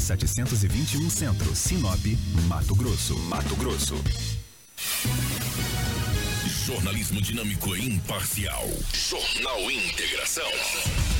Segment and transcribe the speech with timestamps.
[0.00, 2.04] 721 Centro, Sinop,
[2.48, 3.18] Mato Grosso.
[3.18, 3.94] Mato Grosso.
[6.66, 8.66] Jornalismo dinâmico e imparcial.
[8.92, 11.19] Jornal Integração.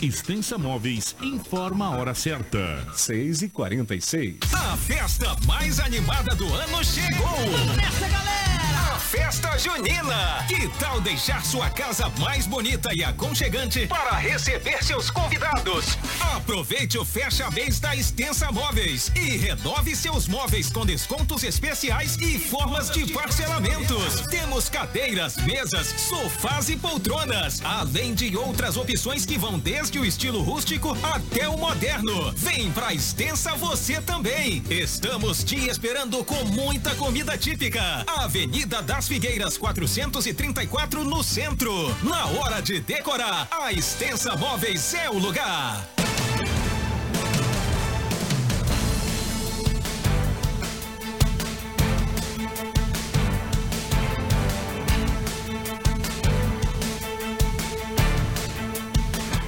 [0.00, 2.86] Extensa Móveis informa a hora certa.
[2.94, 7.38] 6 e 46 A festa mais animada do ano chegou!
[7.76, 8.55] Nessa galera!
[8.98, 10.44] Festa junina!
[10.48, 15.98] Que tal deixar sua casa mais bonita e aconchegante para receber seus convidados?
[16.34, 22.38] Aproveite o fecha mês da Extensa Móveis e renove seus móveis com descontos especiais e
[22.38, 24.22] formas de parcelamentos.
[24.30, 30.42] Temos cadeiras, mesas, sofás e poltronas, além de outras opções que vão desde o estilo
[30.42, 32.32] rústico até o moderno.
[32.32, 34.62] Vem pra Extensa você também.
[34.70, 38.04] Estamos te esperando com muita comida típica.
[38.06, 41.72] Avenida das Figueiras 434 no centro.
[42.02, 45.95] Na hora de decorar, a Extensa Móveis é o lugar.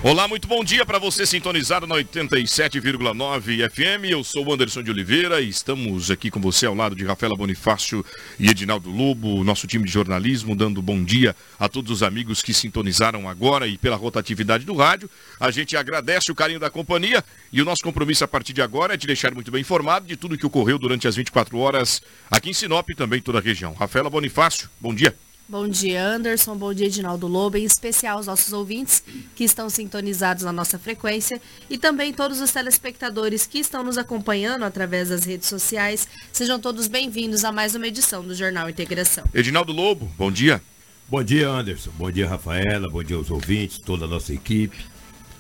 [0.01, 4.05] Olá, muito bom dia para você sintonizado na 87,9 FM.
[4.09, 7.37] Eu sou o Anderson de Oliveira e estamos aqui com você ao lado de Rafaela
[7.37, 8.07] Bonifácio
[8.39, 12.55] e Edinaldo Lobo, nosso time de jornalismo, dando bom dia a todos os amigos que
[12.55, 15.11] sintonizaram agora e pela rotatividade do rádio.
[15.41, 18.95] A gente agradece o carinho da companhia e o nosso compromisso a partir de agora
[18.95, 22.51] é de deixar muito bem informado de tudo que ocorreu durante as 24 horas aqui
[22.51, 23.75] em Sinop e também toda a região.
[23.75, 25.13] Rafaela Bonifácio, bom dia.
[25.51, 26.55] Bom dia, Anderson.
[26.57, 27.57] Bom dia, Edinaldo Lobo.
[27.57, 29.03] Em especial aos nossos ouvintes
[29.35, 34.65] que estão sintonizados na nossa frequência e também todos os telespectadores que estão nos acompanhando
[34.65, 36.07] através das redes sociais.
[36.31, 39.25] Sejam todos bem-vindos a mais uma edição do Jornal Integração.
[39.33, 40.61] Edinaldo Lobo, bom dia.
[41.09, 41.93] Bom dia, Anderson.
[41.97, 42.87] Bom dia, Rafaela.
[42.91, 44.77] Bom dia aos ouvintes, toda a nossa equipe,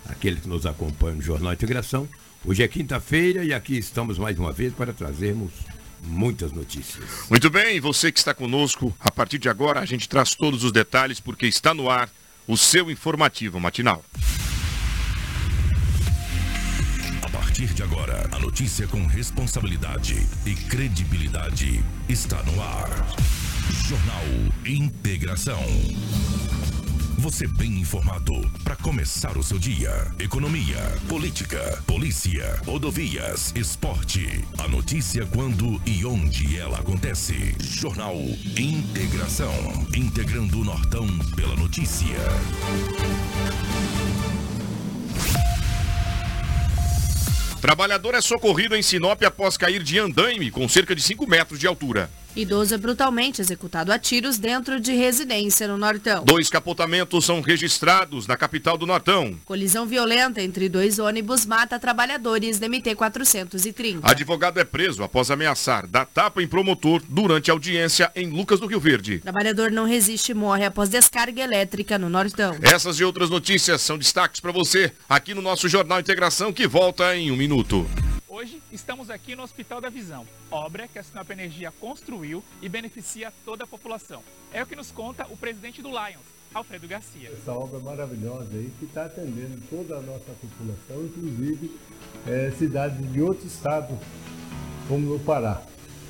[0.09, 2.09] aqueles que nos acompanham no Jornal Integração.
[2.47, 5.53] Hoje é quinta-feira e aqui estamos mais uma vez para trazermos
[6.03, 7.05] muitas notícias.
[7.29, 10.73] Muito bem, você que está conosco, a partir de agora a gente traz todos os
[10.73, 12.11] detalhes porque está no ar
[12.47, 14.05] o seu informativo matinal.
[17.23, 22.89] A partir de agora, a notícia com responsabilidade e credibilidade está no ar.
[23.87, 24.25] Jornal
[24.65, 25.63] Integração.
[27.19, 29.91] Você bem informado para começar o seu dia.
[30.21, 34.45] Economia, política, polícia, rodovias, esporte.
[34.57, 37.57] A notícia quando e onde ela acontece.
[37.59, 38.15] Jornal
[38.57, 39.53] Integração.
[39.97, 42.07] Integrando o Nortão pela notícia.
[47.61, 51.67] Trabalhador é socorrido em Sinop após cair de andaime com cerca de 5 metros de
[51.67, 52.09] altura.
[52.39, 56.23] Idoso é brutalmente executado a tiros dentro de residência no Nortão.
[56.25, 59.37] Dois capotamentos são registrados na capital do Nortão.
[59.45, 64.09] Colisão violenta entre dois ônibus mata trabalhadores da MT 430.
[64.09, 68.79] Advogado é preso após ameaçar dar tapa em promotor durante audiência em Lucas do Rio
[68.79, 69.19] Verde.
[69.19, 72.57] Trabalhador não resiste e morre após descarga elétrica no Nortão.
[72.63, 77.17] Essas e outras notícias são destaques para você aqui no nosso Jornal Integração que volta
[77.17, 77.85] em um minuto.
[78.31, 83.33] Hoje estamos aqui no Hospital da Visão, obra que a Sinop Energia construiu e beneficia
[83.43, 84.23] toda a população.
[84.53, 87.31] É o que nos conta o presidente do Lions, Alfredo Garcia.
[87.31, 91.75] Essa obra maravilhosa aí que está atendendo toda a nossa população, inclusive
[92.27, 93.97] eh, cidades de outros estados,
[94.87, 95.63] como no Pará.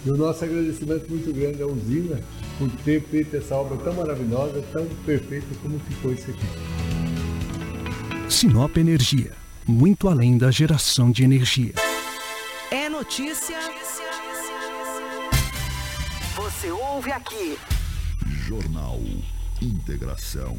[0.05, 2.21] E o nosso agradecimento muito grande à usina
[2.59, 6.47] por ter feito essa obra tão maravilhosa, tão perfeita como ficou isso aqui.
[8.29, 9.37] Sinop Energia.
[9.65, 11.88] Muito além da geração de energia.
[12.99, 13.57] Notícia.
[16.35, 17.57] Você ouve aqui.
[18.27, 18.99] Jornal
[19.63, 20.59] Integração.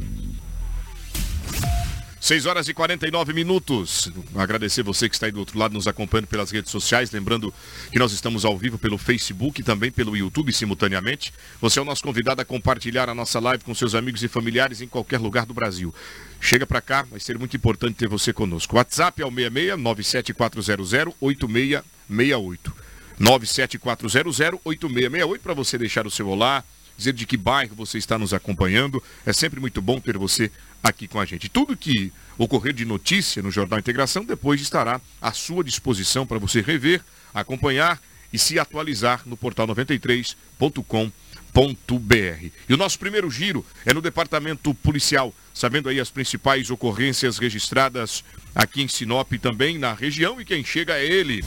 [2.30, 4.12] 6 horas e 49 minutos.
[4.36, 7.10] Agradecer você que está aí do outro lado nos acompanhando pelas redes sociais.
[7.10, 7.52] Lembrando
[7.92, 11.34] que nós estamos ao vivo pelo Facebook e também pelo YouTube simultaneamente.
[11.60, 14.80] Você é o nosso convidado a compartilhar a nossa live com seus amigos e familiares
[14.80, 15.92] em qualquer lugar do Brasil.
[16.40, 18.76] Chega para cá, vai ser muito importante ter você conosco.
[18.76, 22.76] WhatsApp é o 66 97400 8668.
[23.18, 26.64] 97400 8668 para você deixar o seu olá,
[26.96, 29.02] dizer de que bairro você está nos acompanhando.
[29.26, 30.52] É sempre muito bom ter você
[30.84, 31.50] aqui com a gente.
[31.50, 36.62] Tudo que ocorrer de notícia no Jornal Integração depois estará à sua disposição para você
[36.62, 37.04] rever
[37.34, 42.52] acompanhar e se atualizar no portal 93.com.br.
[42.68, 48.24] E o nosso primeiro giro é no departamento policial, sabendo aí as principais ocorrências registradas
[48.54, 51.44] aqui em Sinop e também na região e quem chega é ele.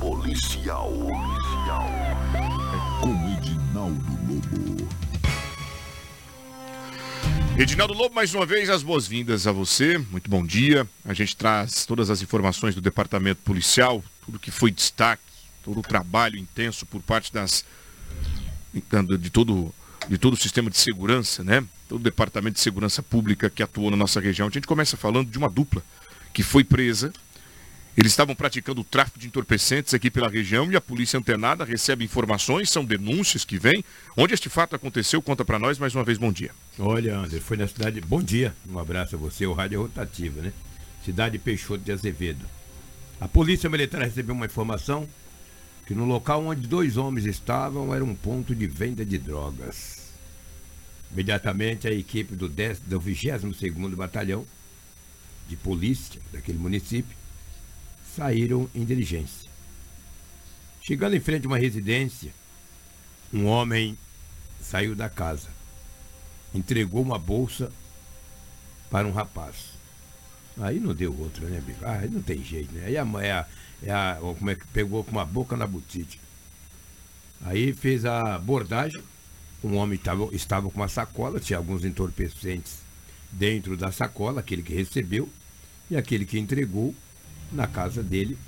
[0.00, 1.37] Policial.
[7.58, 9.98] Edinaldo Lobo, mais uma vez, as boas-vindas a você.
[9.98, 10.88] Muito bom dia.
[11.04, 15.24] A gente traz todas as informações do departamento policial, tudo que foi destaque,
[15.64, 17.64] todo o trabalho intenso por parte das
[18.72, 19.74] de todo
[20.08, 21.64] de todo o sistema de segurança, né?
[21.88, 24.46] Todo o departamento de segurança pública que atuou na nossa região.
[24.46, 25.82] A gente começa falando de uma dupla
[26.32, 27.12] que foi presa.
[27.98, 32.04] Eles estavam praticando o tráfico de entorpecentes aqui pela região e a polícia antenada recebe
[32.04, 33.84] informações, são denúncias que vêm.
[34.16, 36.52] Onde este fato aconteceu, conta para nós mais uma vez, bom dia.
[36.78, 38.00] Olha, André, foi na cidade.
[38.00, 40.52] Bom dia, um abraço a você, o Rádio é Rotativa, né?
[41.04, 42.46] Cidade Peixoto de Azevedo.
[43.20, 45.08] A polícia militar recebeu uma informação
[45.84, 50.12] que no local onde dois homens estavam era um ponto de venda de drogas.
[51.10, 54.46] Imediatamente a equipe do, 10, do 22º Batalhão
[55.48, 57.18] de Polícia daquele município
[58.16, 59.48] saíram em diligência.
[60.80, 62.32] Chegando em frente a uma residência,
[63.32, 63.96] um homem
[64.60, 65.48] saiu da casa,
[66.54, 67.70] entregou uma bolsa
[68.90, 69.78] para um rapaz.
[70.60, 71.84] Aí não deu outra, né, Bico?
[71.84, 72.86] Ah, aí não tem jeito, né?
[72.86, 73.46] Aí a, é a,
[73.82, 76.18] é como é que pegou com uma boca na botite.
[77.42, 79.02] Aí fez a abordagem.
[79.62, 82.78] Um homem tava, estava com uma sacola, tinha alguns entorpecentes
[83.30, 85.28] dentro da sacola, aquele que recebeu,
[85.90, 86.94] e aquele que entregou
[87.52, 88.38] na casa dele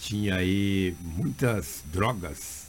[0.00, 2.64] tinha aí muitas drogas.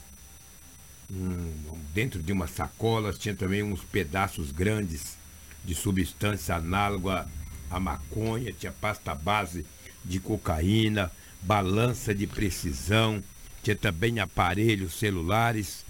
[1.12, 1.54] Hum,
[1.94, 5.18] dentro de uma sacola tinha também uns pedaços grandes
[5.64, 7.28] de substância análoga
[7.70, 9.66] à maconha, tinha pasta base
[10.04, 13.24] de cocaína, balança de precisão,
[13.64, 15.84] tinha também aparelhos celulares.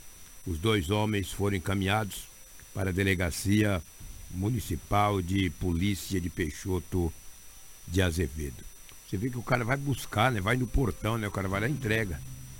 [0.45, 2.24] Os dois homens foram encaminhados
[2.74, 3.81] para a delegacia
[4.31, 7.12] municipal de polícia de Peixoto
[7.88, 8.75] de Azevedo.
[9.07, 10.42] Você vê que o cara vai buscar, né?
[10.42, 11.28] Vai no portão, né?
[11.28, 12.19] O cara vai lá e entrega.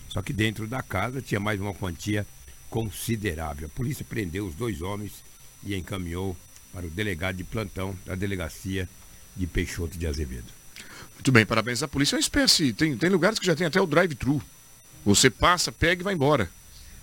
[0.10, 2.26] Só que dentro da casa tinha mais uma quantia
[2.70, 3.68] considerável.
[3.68, 5.24] A polícia prendeu os dois homens
[5.64, 6.38] e encaminhou
[6.72, 8.88] para o delegado de plantão da delegacia
[9.36, 10.52] de Peixoto de Azevedo.
[11.14, 12.16] Muito bem, parabéns à polícia.
[12.16, 14.42] É uma espécie, tem, tem lugares que já tem até o drive-thru.
[15.04, 16.50] Você passa, pega e vai embora.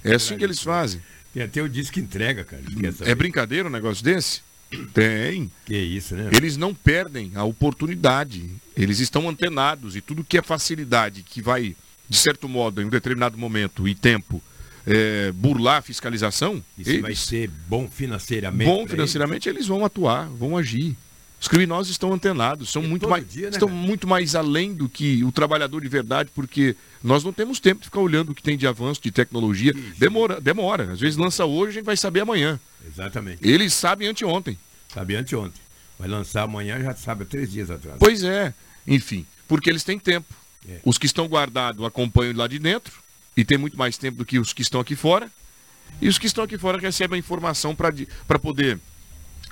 [0.04, 1.02] É assim que eles fazem.
[1.32, 2.62] Tem até o disco entrega, cara.
[3.00, 4.42] É brincadeira um negócio desse?
[4.92, 5.50] Tem.
[5.64, 6.30] Que isso, né?
[6.32, 8.50] Eles não perdem a oportunidade.
[8.76, 11.76] Eles estão antenados e tudo que é facilidade, que vai,
[12.08, 14.42] de certo modo, em um determinado momento e tempo,
[14.86, 16.62] é, burlar a fiscalização.
[16.78, 18.68] Isso eles, vai ser bom financeiramente.
[18.68, 19.58] Bom financeiramente, eles.
[19.58, 20.96] eles vão atuar, vão agir.
[21.42, 25.24] Os criminosos estão antenados, são muito mais, dia, né, estão muito mais além do que
[25.24, 28.56] o trabalhador de verdade, porque nós não temos tempo de ficar olhando o que tem
[28.56, 29.72] de avanço, de tecnologia.
[29.72, 29.98] Isso.
[29.98, 30.92] Demora, demora.
[30.92, 32.60] Às vezes lança hoje, a gente vai saber amanhã.
[32.86, 33.38] Exatamente.
[33.42, 34.56] Eles sabem anteontem.
[34.94, 35.60] Sabe anteontem.
[35.98, 37.96] Vai lançar amanhã, já sabe, três dias atrás.
[37.98, 38.54] Pois é.
[38.86, 40.32] Enfim, porque eles têm tempo.
[40.68, 40.78] É.
[40.84, 42.92] Os que estão guardados acompanham lá de dentro
[43.36, 45.28] e tem muito mais tempo do que os que estão aqui fora.
[46.00, 48.78] E os que estão aqui fora recebem a informação para poder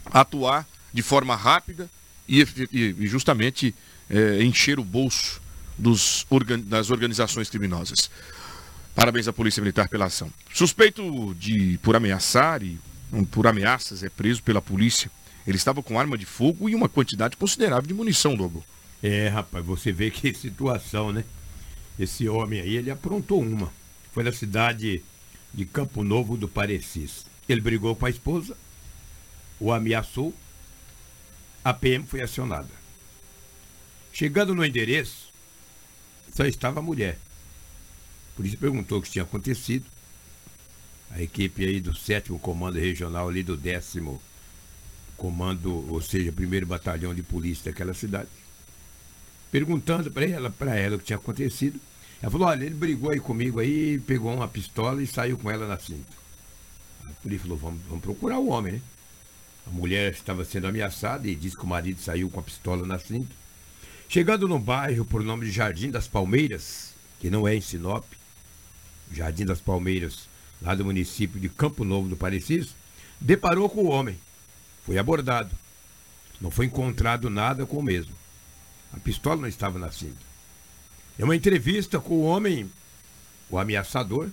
[0.07, 1.89] atuar de forma rápida
[2.29, 3.75] e, e justamente
[4.09, 5.41] é, encher o bolso
[5.79, 6.27] dos,
[6.65, 8.11] das organizações criminosas.
[8.95, 10.31] Parabéns à Polícia Militar pela ação.
[10.53, 12.79] Suspeito de por ameaçar e
[13.31, 15.11] por ameaças é preso pela polícia.
[15.47, 18.65] Ele estava com arma de fogo e uma quantidade considerável de munição, Lobo.
[19.03, 21.25] É, rapaz, você vê que situação, né?
[21.99, 23.73] Esse homem aí, ele aprontou uma.
[24.13, 25.03] Foi na cidade
[25.53, 27.25] de Campo Novo do Parecis.
[27.49, 28.57] Ele brigou com a esposa,
[29.59, 30.35] o ameaçou
[31.65, 32.69] a PM foi acionada.
[34.13, 35.31] Chegando no endereço,
[36.35, 37.19] só estava a mulher.
[38.37, 39.85] Por isso perguntou o que tinha acontecido.
[41.11, 44.21] A equipe aí do 7 Comando Regional ali do décimo
[45.17, 48.29] Comando, ou seja, primeiro batalhão de polícia daquela cidade.
[49.51, 51.79] Perguntando para ela, para ela o que tinha acontecido.
[52.23, 55.67] Ela falou, olha, ele brigou aí comigo aí, pegou uma pistola e saiu com ela
[55.67, 56.17] na cinta.
[57.07, 58.81] A polícia falou, vamos, vamos procurar o homem, né?
[59.67, 62.99] A mulher estava sendo ameaçada e disse que o marido saiu com a pistola na
[62.99, 63.35] cinta.
[64.09, 68.05] Chegando no bairro por nome de Jardim das Palmeiras, que não é em Sinop,
[69.13, 70.29] Jardim das Palmeiras,
[70.61, 72.75] lá do município de Campo Novo do Parecis,
[73.21, 74.19] deparou com o homem.
[74.85, 75.55] Foi abordado.
[76.41, 78.15] Não foi encontrado nada com o mesmo.
[78.93, 80.19] A pistola não estava na cinta.
[81.19, 82.71] Em uma entrevista com o homem,
[83.49, 84.31] o ameaçador,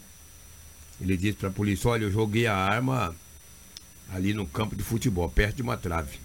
[1.01, 3.15] ele disse para a polícia: Olha, eu joguei a arma
[4.09, 6.19] ali no campo de futebol, perto de uma trave.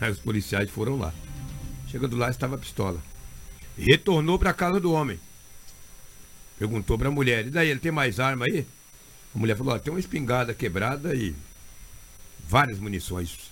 [0.00, 1.12] Aí os policiais foram lá.
[1.88, 3.02] Chegando lá estava a pistola.
[3.78, 5.18] Retornou para a casa do homem.
[6.58, 8.66] perguntou para a mulher, e daí, ele tem mais arma aí?
[9.34, 11.34] A mulher falou, tem uma espingarda quebrada e
[12.48, 13.50] várias munições.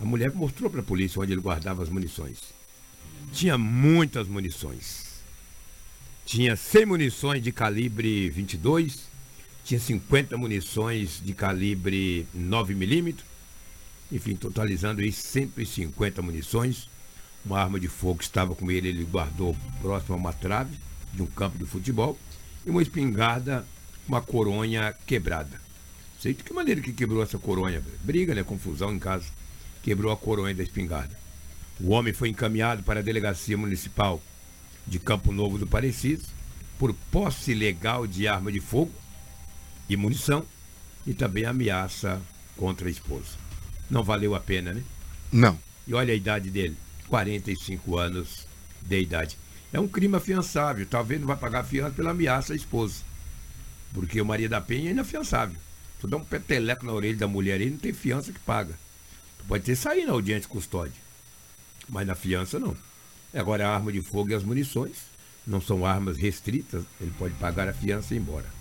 [0.00, 2.38] A mulher mostrou para a polícia onde ele guardava as munições.
[3.32, 5.06] Tinha muitas munições.
[6.24, 9.08] Tinha 100 munições de calibre 22,
[9.66, 13.26] tinha 50 munições de calibre 9 milímetros,
[14.12, 16.88] enfim, totalizando aí 150 munições.
[17.44, 20.78] Uma arma de fogo estava com ele, ele guardou próximo a uma trave
[21.12, 22.16] de um campo de futebol
[22.64, 23.66] e uma espingarda,
[24.06, 25.60] uma coronha quebrada.
[26.20, 27.82] Sei de que maneira que quebrou essa coronha.
[28.04, 28.44] Briga, né?
[28.44, 29.26] Confusão em casa.
[29.82, 31.18] Quebrou a coronha da espingarda.
[31.80, 34.22] O homem foi encaminhado para a delegacia municipal
[34.86, 36.22] de Campo Novo do Parecido
[36.78, 38.92] por posse ilegal de arma de fogo
[39.88, 40.44] e munição
[41.06, 42.20] e também ameaça
[42.56, 43.30] contra a esposa.
[43.90, 44.82] Não valeu a pena, né?
[45.32, 45.58] Não.
[45.86, 46.76] E olha a idade dele,
[47.08, 48.46] 45 anos
[48.82, 49.38] de idade.
[49.72, 53.04] É um crime afiançável, talvez não vai pagar fiança pela ameaça à esposa.
[53.92, 55.56] Porque o Maria da Penha é inafiançável.
[56.00, 58.74] Tu dá um peteleco na orelha da mulher aí, não tem fiança que paga.
[59.38, 61.00] Tu pode ter saído na audiência de custódia.
[61.88, 62.76] Mas na fiança não.
[63.34, 64.96] Agora a arma de fogo e as munições
[65.46, 68.55] não são armas restritas, ele pode pagar a fiança e ir embora.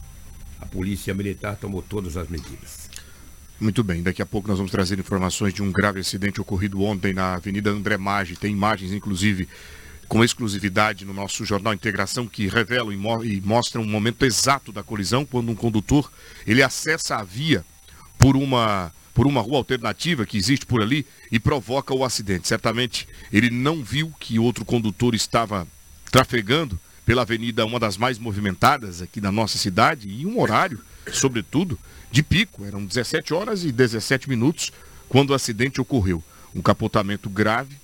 [0.59, 2.89] A polícia militar tomou todas as medidas.
[3.59, 7.13] Muito bem, daqui a pouco nós vamos trazer informações de um grave acidente ocorrido ontem
[7.13, 8.35] na Avenida André Maggi.
[8.35, 9.47] Tem imagens, inclusive,
[10.09, 14.71] com exclusividade no nosso jornal Integração que revelam e, mo e mostram um momento exato
[14.71, 16.11] da colisão, quando um condutor
[16.45, 17.65] ele acessa a via
[18.17, 22.49] por uma por uma rua alternativa que existe por ali e provoca o acidente.
[22.49, 25.65] Certamente ele não viu que outro condutor estava
[26.11, 30.79] trafegando pela avenida, uma das mais movimentadas aqui da nossa cidade, e um horário,
[31.11, 31.77] sobretudo,
[32.11, 32.65] de pico.
[32.65, 34.71] Eram 17 horas e 17 minutos
[35.07, 36.23] quando o acidente ocorreu.
[36.53, 37.75] Um capotamento grave.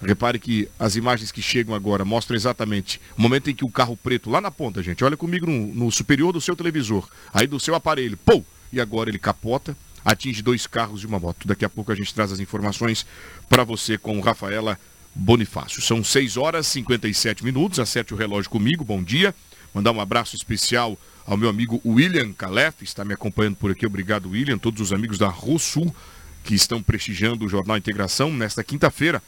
[0.00, 3.96] Repare que as imagens que chegam agora mostram exatamente o momento em que o carro
[3.96, 7.58] preto, lá na ponta, gente, olha comigo no, no superior do seu televisor, aí do
[7.58, 8.44] seu aparelho, pô!
[8.72, 11.46] E agora ele capota atinge dois carros e uma moto.
[11.46, 13.04] Daqui a pouco a gente traz as informações
[13.48, 14.78] para você com Rafaela
[15.14, 15.82] Bonifácio.
[15.82, 17.78] São 6 horas e 57 minutos.
[17.78, 18.84] Acerte o relógio comigo.
[18.84, 19.34] Bom dia.
[19.74, 23.86] Mandar um abraço especial ao meu amigo William Calef, está me acompanhando por aqui.
[23.86, 24.56] Obrigado, William.
[24.56, 25.94] Todos os amigos da Rosul
[26.42, 29.22] que estão prestigiando o Jornal Integração nesta quinta-feira,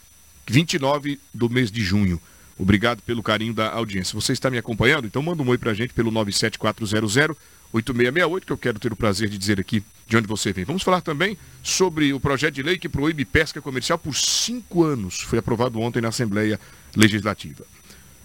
[0.49, 2.18] 29 do mês de junho.
[2.58, 4.18] Obrigado pelo carinho da audiência.
[4.18, 5.06] Você está me acompanhando?
[5.06, 7.37] Então manda um oi pra gente pelo 97400
[7.72, 10.64] 8668, que eu quero ter o prazer de dizer aqui de onde você vem.
[10.64, 15.20] Vamos falar também sobre o projeto de lei que proíbe pesca comercial por cinco anos.
[15.20, 16.58] Foi aprovado ontem na Assembleia
[16.96, 17.64] Legislativa.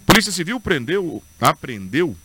[0.04, 2.16] Polícia Civil prendeu, apreendeu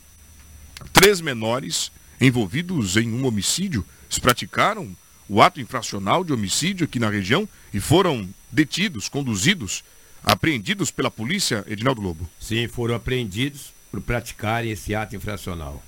[0.92, 3.86] três menores envolvidos em um homicídio.
[4.10, 4.96] Eles praticaram
[5.30, 9.84] o ato infracional de homicídio aqui na região e foram detidos, conduzidos,
[10.24, 12.30] apreendidos pela polícia, Edinaldo Lobo.
[12.40, 15.84] Sim, foram apreendidos por praticarem esse ato infracional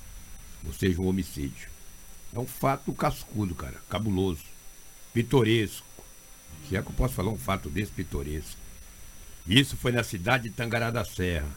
[0.66, 1.70] ou seja, um homicídio.
[2.34, 4.44] É um fato cascudo, cara, cabuloso,
[5.14, 5.86] pitoresco.
[6.68, 8.58] Se é que eu posso falar um fato desse pitoresco.
[9.46, 11.50] Isso foi na cidade de Tangará da Serra.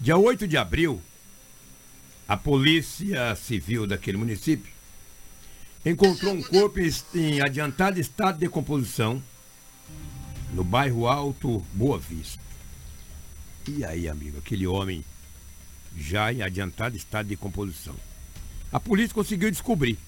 [0.00, 1.00] Dia 8 de abril,
[2.26, 4.72] a Polícia Civil daquele município
[5.84, 6.78] encontrou um corpo
[7.14, 9.22] em adiantado estado de decomposição
[10.52, 12.40] no bairro Alto Boa Vista.
[13.66, 15.04] E aí, amigo, aquele homem
[15.96, 17.94] já em adiantado estado de composição.
[18.72, 19.98] A polícia conseguiu descobrir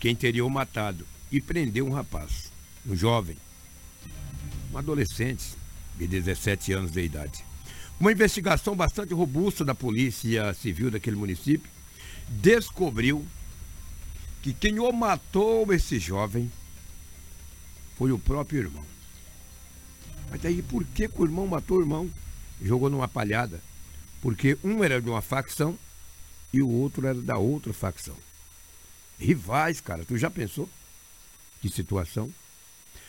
[0.00, 2.50] quem teria o matado e prendeu um rapaz,
[2.86, 3.36] um jovem,
[4.72, 5.54] um adolescente
[5.96, 7.44] de 17 anos de idade.
[8.00, 11.68] Uma investigação bastante robusta da Polícia Civil daquele município
[12.28, 13.26] descobriu
[14.40, 16.50] que quem o matou esse jovem
[17.96, 18.84] foi o próprio irmão.
[20.30, 22.08] Mas aí por que, que o irmão matou o irmão?
[22.62, 23.60] Jogou numa palhada.
[24.20, 25.78] Porque um era de uma facção
[26.52, 28.16] e o outro era da outra facção.
[29.18, 30.68] Rivais, cara, tu já pensou?
[31.60, 32.32] Que situação?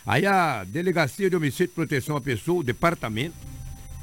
[0.06, 3.36] Aí a Delegacia de Homicídio e Proteção à Pessoa, o Departamento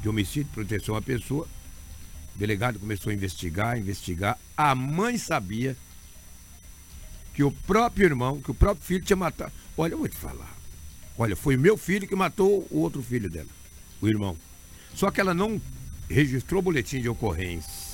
[0.01, 1.47] de Homicídio e Proteção à Pessoa,
[2.35, 4.37] o delegado começou a investigar, investigar.
[4.55, 5.75] A mãe sabia
[7.33, 9.51] que o próprio irmão, que o próprio filho tinha matado.
[9.77, 10.55] Olha, eu vou te falar.
[11.17, 13.49] Olha, foi meu filho que matou o outro filho dela,
[13.99, 14.37] o irmão.
[14.93, 15.59] Só que ela não
[16.09, 17.87] registrou boletim de ocorrência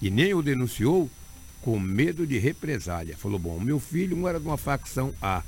[0.00, 1.10] e nem o denunciou
[1.62, 3.16] com medo de represália.
[3.16, 5.42] Falou: bom, meu filho um era de uma facção A,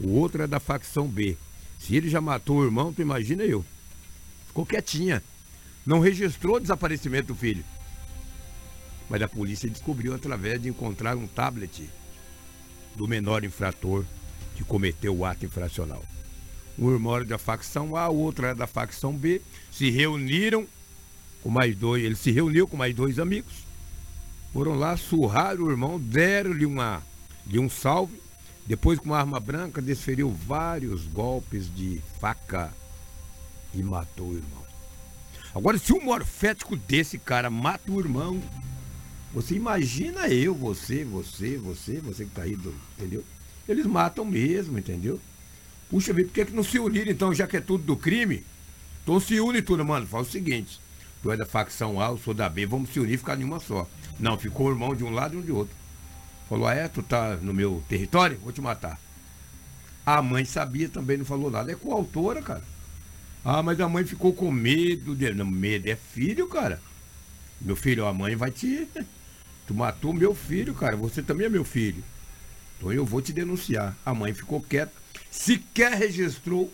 [0.00, 1.36] o outro era da facção B.
[1.78, 3.64] Se ele já matou o irmão, tu imagina eu.
[4.46, 5.22] Ficou quietinha.
[5.86, 7.64] Não registrou o desaparecimento do filho.
[9.08, 11.88] Mas a polícia descobriu através de encontrar um tablet
[12.94, 14.04] do menor infrator
[14.54, 16.04] que cometeu o ato infracional.
[16.78, 20.66] Um irmão era da facção A, o outro era da facção B, se reuniram
[21.48, 23.64] com mais dois, ele se reuniu com mais dois amigos,
[24.52, 26.66] foram lá, surraram o irmão, deram-lhe
[27.46, 28.20] lhe um salve,
[28.66, 32.70] depois com uma arma branca desferiu vários golpes de faca
[33.72, 34.62] e matou o irmão.
[35.54, 38.42] Agora, se um morfético desse cara mata o irmão,
[39.32, 43.24] você imagina eu, você, você, você, você que tá aí, do- entendeu?
[43.66, 45.18] Eles matam mesmo, entendeu?
[45.88, 48.44] Puxa vida, por que, que não se uniram então, já que é tudo do crime?
[49.02, 50.06] Então se une tudo, mano.
[50.06, 50.78] Fala o seguinte:
[51.28, 53.44] tu é da facção A, eu sou da B, vamos se unir e ficar em
[53.44, 53.86] uma só.
[54.18, 55.76] Não, ficou o irmão de um lado e um de outro.
[56.48, 58.38] Falou, ah, é, tu tá no meu território?
[58.38, 58.98] Vou te matar.
[60.06, 61.70] A mãe sabia também, não falou nada.
[61.70, 62.64] É coautora, cara.
[63.44, 65.14] Ah, mas a mãe ficou com medo.
[65.14, 65.34] De...
[65.34, 66.80] Não, medo é filho, cara.
[67.60, 68.88] Meu filho, a mãe vai te.
[69.66, 70.96] Tu matou meu filho, cara.
[70.96, 72.02] Você também é meu filho.
[72.78, 73.94] Então eu vou te denunciar.
[74.02, 74.94] A mãe ficou quieta.
[75.30, 76.72] Sequer registrou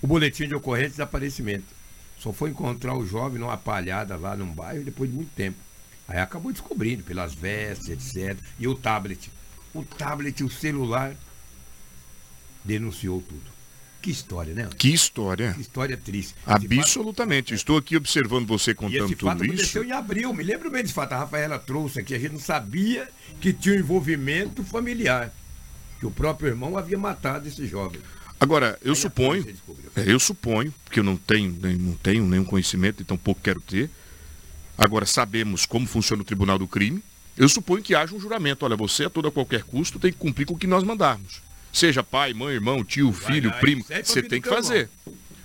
[0.00, 1.81] o boletim de ocorrência de desaparecimento.
[2.22, 5.58] Só foi encontrar o jovem numa palhada lá num bairro depois de muito tempo.
[6.06, 8.38] Aí acabou descobrindo pelas vestes, etc.
[8.60, 9.28] E o tablet.
[9.74, 11.14] O tablet, o celular,
[12.64, 13.50] denunciou tudo.
[14.00, 14.68] Que história, né?
[14.76, 15.52] Que história.
[15.52, 16.34] Que história triste.
[16.44, 17.54] Absolutamente.
[17.54, 19.54] Estou aqui observando você E contando esse fato tudo isso.
[19.54, 20.34] aconteceu em abril.
[20.34, 21.12] Me lembro bem desse fato.
[21.12, 22.14] A Rafaela trouxe aqui.
[22.14, 23.08] A gente não sabia
[23.40, 25.32] que tinha um envolvimento familiar.
[26.00, 28.00] Que o próprio irmão havia matado esse jovem.
[28.42, 29.46] Agora, eu suponho,
[29.94, 33.60] é, eu suponho, porque eu não tenho, nem- não tenho nenhum conhecimento e tampouco quero
[33.60, 33.88] ter.
[34.76, 37.02] Agora, sabemos como funciona o Tribunal do Crime.
[37.36, 38.64] Eu suponho que haja um juramento.
[38.64, 41.40] Olha, você a todo a qualquer custo tem que cumprir com o que nós mandarmos.
[41.72, 44.88] Seja pai, mãe, irmão, tio, filho, primo, é você tem que fazer.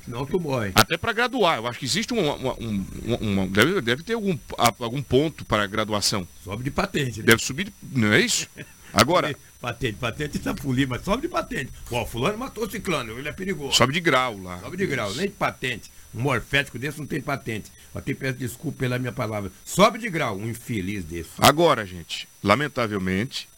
[0.04, 0.72] Senão tu morre.
[0.74, 1.58] Até para graduar.
[1.58, 6.28] Eu acho que existe um, uma- deve, deve ter algum, algum ponto para graduação.
[6.44, 7.26] Sobe de patente, né?
[7.28, 8.48] Deve subir, de- não é isso?
[8.94, 11.72] Agora, Patente, patente tá folia, mas sobe de patente.
[11.90, 13.76] Ó, fulano matou ciclano, ele é perigoso.
[13.76, 14.60] sobe de grau lá.
[14.60, 15.92] Sobe de grau, nem de patente.
[16.14, 17.72] Um morfético desse não tem patente.
[17.94, 19.52] Até peço desculpa pela minha palavra.
[19.66, 21.30] Sobe de grau, um infeliz desse.
[21.40, 23.50] Agora, gente, lamentavelmente,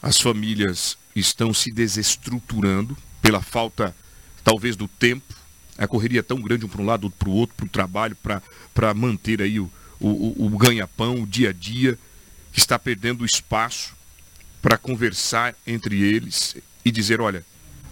[0.00, 3.94] as famílias estão se desestruturando pela falta,
[4.42, 5.34] talvez, do tempo.
[5.76, 7.68] A correria é tão grande um para um lado, outro para o outro, para o
[7.68, 8.16] trabalho,
[8.74, 11.98] para manter aí o, o, o- o ganha-pão, o dia a dia,
[12.52, 13.94] que está perdendo espaço
[14.62, 17.44] para conversar entre eles e dizer, olha,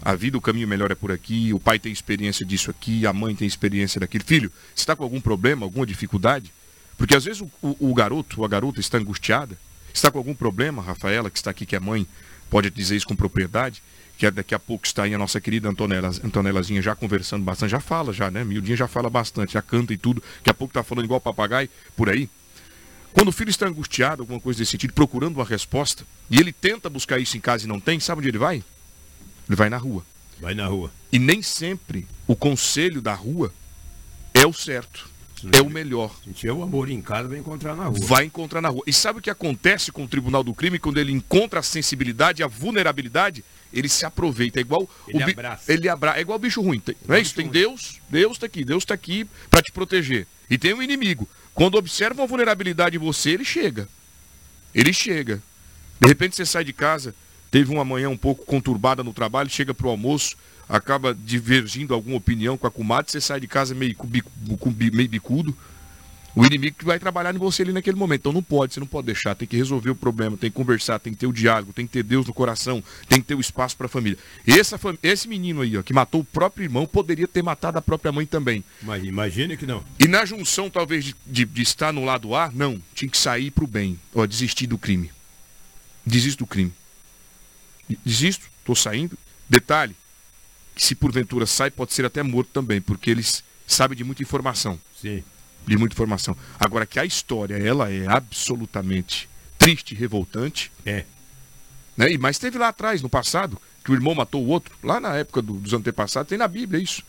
[0.03, 3.13] a vida, o caminho melhor é por aqui, o pai tem experiência disso aqui, a
[3.13, 4.25] mãe tem experiência daquilo.
[4.25, 6.53] Filho, você está com algum problema, alguma dificuldade?
[6.97, 9.57] Porque às vezes o, o- o garoto a garota está angustiada,
[9.93, 12.07] está com algum problema, Rafaela, que está aqui, que é mãe,
[12.51, 13.83] pode dizer isso com propriedade,
[14.17, 17.71] que é daqui a pouco está aí a nossa querida Antonella, Antonelazinha já conversando bastante,
[17.71, 18.45] já fala já, né?
[18.45, 21.69] Miudinha já fala bastante, já canta e tudo, daqui a pouco está falando igual papagaio
[21.97, 22.29] por aí.
[23.17, 26.91] Quando o filho está angustiado, alguma coisa desse sentido, procurando uma resposta, e ele tenta
[26.91, 28.57] buscar isso em casa e não tem, sabe onde ele vai?
[29.49, 30.05] Ele vai na rua.
[30.39, 30.93] Vai na rua.
[31.11, 33.55] E nem sempre o conselho da rua
[34.35, 35.09] é o certo,
[35.51, 36.15] é o melhor.
[36.25, 37.99] Se tiver o amor em casa, vai encontrar na rua.
[38.03, 38.83] Vai encontrar na rua.
[38.87, 42.43] E sabe o que acontece com o Tribunal do Crime quando ele encontra a sensibilidade,
[42.43, 43.43] a vulnerabilidade?
[43.73, 45.73] Ele se aproveita, é igual Ele o abraça.
[45.73, 46.19] ele abra...
[46.19, 47.35] é igual bicho ruim, tem- não é isso?
[47.35, 50.27] Tem Deus, Deus tá aqui, Deus tá aqui para te proteger.
[50.51, 51.27] E tem um inimigo.
[51.57, 53.89] Quando observa uma vulnerabilidade em você, ele chega.
[54.75, 55.43] Ele chega.
[55.99, 57.15] De repente você sai de casa,
[57.51, 60.37] teve uma manhã um pouco conturbada no trabalho, chega pro almoço,
[60.69, 64.31] acaba divergindo alguma opinião com a comadre, você sai de casa meio, bico-
[64.93, 65.57] meio bicudo.
[66.37, 68.21] O inimigo que vai trabalhar em você ali naquele momento.
[68.21, 70.99] Então não pode, você não pode deixar, tem que resolver o problema, tem que conversar,
[70.99, 73.41] tem que ter o diálogo, tem que ter Deus no coração, tem que ter o
[73.41, 74.19] espaço para a família.
[74.47, 77.83] Essa, fam- esse menino aí, ó, que matou o próprio irmão, poderia ter matado a
[77.83, 78.63] própria mãe também.
[78.83, 79.83] Mas imagine que não.
[79.99, 82.81] E na junção, talvez, de, de- de estar no lado A, não.
[82.95, 83.99] Tinha que sair pro bem.
[84.15, 85.11] Ó, desistir do crime.
[86.05, 86.71] Desisto do crime.
[87.89, 89.17] De- Desisto, tô saindo.
[89.49, 89.97] Detalhe,
[90.75, 94.79] que se porventura sai, pode ser até morto também, porque eles sabem de muita informação.
[95.01, 95.25] Sim.
[95.67, 96.37] De muita informação.
[96.61, 100.71] Agora que a história, ela é absolutamente triste e revoltante.
[100.85, 101.05] É.
[101.97, 102.13] Né?
[102.13, 104.75] E, mas teve lá atrás, no passado, que o irmão matou o outro.
[104.83, 107.03] Lá na época do- dos antepassados, tem na Bíblia isso.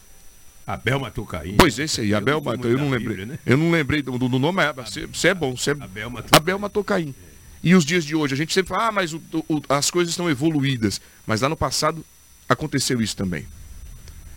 [0.65, 1.55] Abel matou Caim.
[1.57, 3.15] Pois esse aí, Abel matou, eu não lembrei.
[3.17, 3.39] Bíblia, né?
[3.45, 5.55] Eu não lembrei do, do- nome, mas você, é bom.
[5.55, 5.73] Você é...
[5.73, 7.13] Abel matou Abel matou Caim.
[7.63, 10.11] E os dias de hoje, a gente sempre fala, ah, mas o- o- as coisas
[10.11, 10.99] estão evoluídas.
[11.25, 12.05] Mas lá no passado
[12.49, 13.45] aconteceu isso também.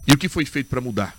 [0.06, 1.18] E o que foi feito para mudar?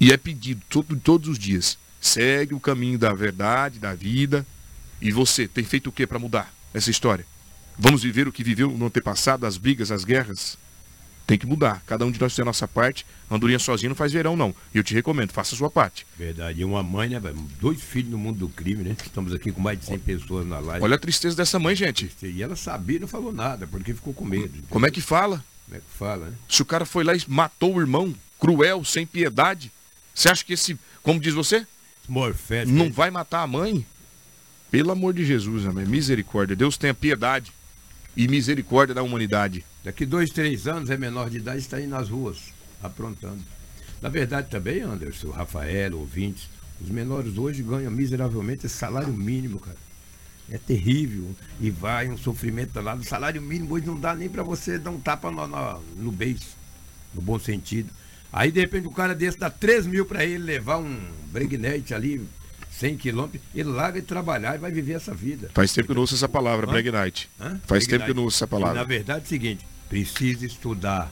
[0.00, 1.78] E é pedido todo- todos os dias.
[2.00, 4.46] Segue o caminho da verdade, da vida.
[5.00, 7.24] E você tem feito o que para mudar essa história?
[7.78, 10.56] Vamos viver o que viveu no antepassado, as brigas, as guerras?
[11.26, 11.82] Tem que mudar.
[11.86, 13.04] Cada um de nós tem a nossa parte.
[13.28, 14.54] Andorinha sozinho não faz verão, não.
[14.72, 16.06] E eu te recomendo, faça a sua parte.
[16.16, 16.60] Verdade.
[16.60, 17.18] E uma mãe, né?
[17.18, 17.36] velho?
[17.60, 18.96] Dois filhos no mundo do crime, né?
[19.04, 20.84] Estamos aqui com mais de 100 pessoas na live.
[20.84, 22.10] Olha a tristeza dessa mãe, gente.
[22.22, 24.62] E ela sabia e não falou nada, porque ficou com medo.
[24.70, 25.44] Como é que fala?
[25.64, 26.36] Como é que fala, né?
[26.48, 29.72] Se o cara foi lá e matou o irmão, cruel, sem piedade,
[30.16, 31.66] você acha que esse Como diz você?
[32.08, 32.72] Morfete.
[32.72, 33.86] Não vai matar a mãe?
[34.70, 35.84] Pelo amor de Jesus, amém.
[35.84, 36.56] Misericórdia.
[36.56, 37.52] Deus tenha piedade
[38.16, 39.64] e misericórdia da humanidade.
[39.84, 42.38] Daqui dois, três anos é menor de idade está aí nas ruas,
[42.82, 43.42] aprontando.
[44.00, 46.48] Na verdade também, Anderson, Rafael, ouvintes,
[46.80, 49.76] os menores hoje ganham miseravelmente salário mínimo, cara.
[50.50, 51.34] É terrível.
[51.60, 52.94] E vai um sofrimento lá.
[52.94, 56.12] O salário mínimo hoje não dá nem para você dar um tapa no, no, no
[56.12, 56.44] beijo,
[57.14, 57.90] no bom sentido.
[58.36, 60.98] Aí de repente o cara desse dá 3 mil para ele levar um
[61.32, 62.22] breguinete ali,
[62.70, 65.50] 100 quilômetros, ele larga de trabalhar e vai viver essa vida.
[65.54, 66.66] Faz tempo que eu não ouço essa palavra.
[67.40, 67.58] Hã?
[67.66, 68.74] Faz tempo que eu não ouço essa E, palavra.
[68.74, 71.10] na verdade é o seguinte, precisa estudar.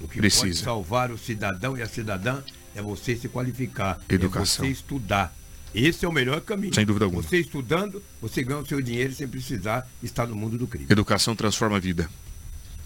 [0.00, 0.64] O que pode Precisa.
[0.64, 2.42] salvar o cidadão e a cidadã
[2.74, 4.00] é você se qualificar.
[4.08, 4.64] Educação.
[4.64, 5.32] É você estudar.
[5.72, 6.74] Esse é o melhor caminho.
[6.74, 7.22] Sem dúvida alguma.
[7.22, 10.86] Você estudando, você ganha o seu dinheiro sem precisar estar no mundo do crime.
[10.90, 12.10] Educação transforma a vida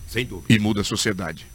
[0.06, 0.52] Sem dúvida.
[0.52, 1.46] e muda a sociedade.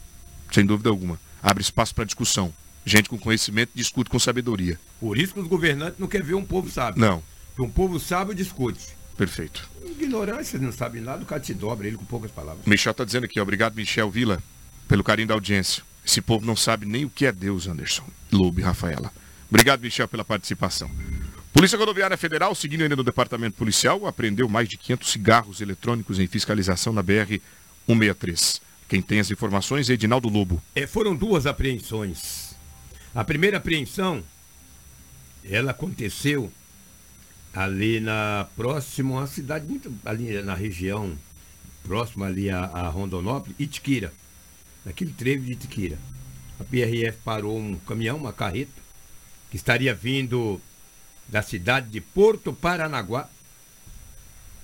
[0.52, 1.18] Sem dúvida alguma.
[1.44, 2.50] Abre espaço para discussão.
[2.86, 4.80] Gente com conhecimento discute com sabedoria.
[4.98, 6.98] Por isso que os governantes não querem ver um povo sábio.
[6.98, 7.22] Não.
[7.50, 8.96] Porque um povo sábio discute.
[9.14, 9.68] Perfeito.
[9.84, 12.64] Ignorância, não sabe nada, o cara te dobra ele com poucas palavras.
[12.64, 14.42] Michel está dizendo aqui, obrigado Michel Vila,
[14.88, 15.82] pelo carinho da audiência.
[16.04, 18.04] Esse povo não sabe nem o que é Deus, Anderson.
[18.32, 19.12] Lobo e Rafaela.
[19.50, 20.90] Obrigado, Michel, pela participação.
[21.52, 26.26] Polícia Rodoviária Federal, seguindo ainda no departamento policial, apreendeu mais de 500 cigarros eletrônicos em
[26.26, 28.60] fiscalização na BR-163.
[28.94, 30.62] Quem tem as informações é Edinaldo Lobo.
[30.72, 32.54] É, foram duas apreensões.
[33.12, 34.22] A primeira apreensão,
[35.44, 36.48] ela aconteceu
[37.52, 41.18] ali na próxima, uma cidade muito ali na região,
[41.82, 44.12] próxima ali a, a Rondonópolis, Itiquira,
[44.84, 45.98] naquele trevo de Itiquira.
[46.60, 48.80] A PRF parou um caminhão, uma carreta,
[49.50, 50.60] que estaria vindo
[51.26, 53.28] da cidade de Porto Paranaguá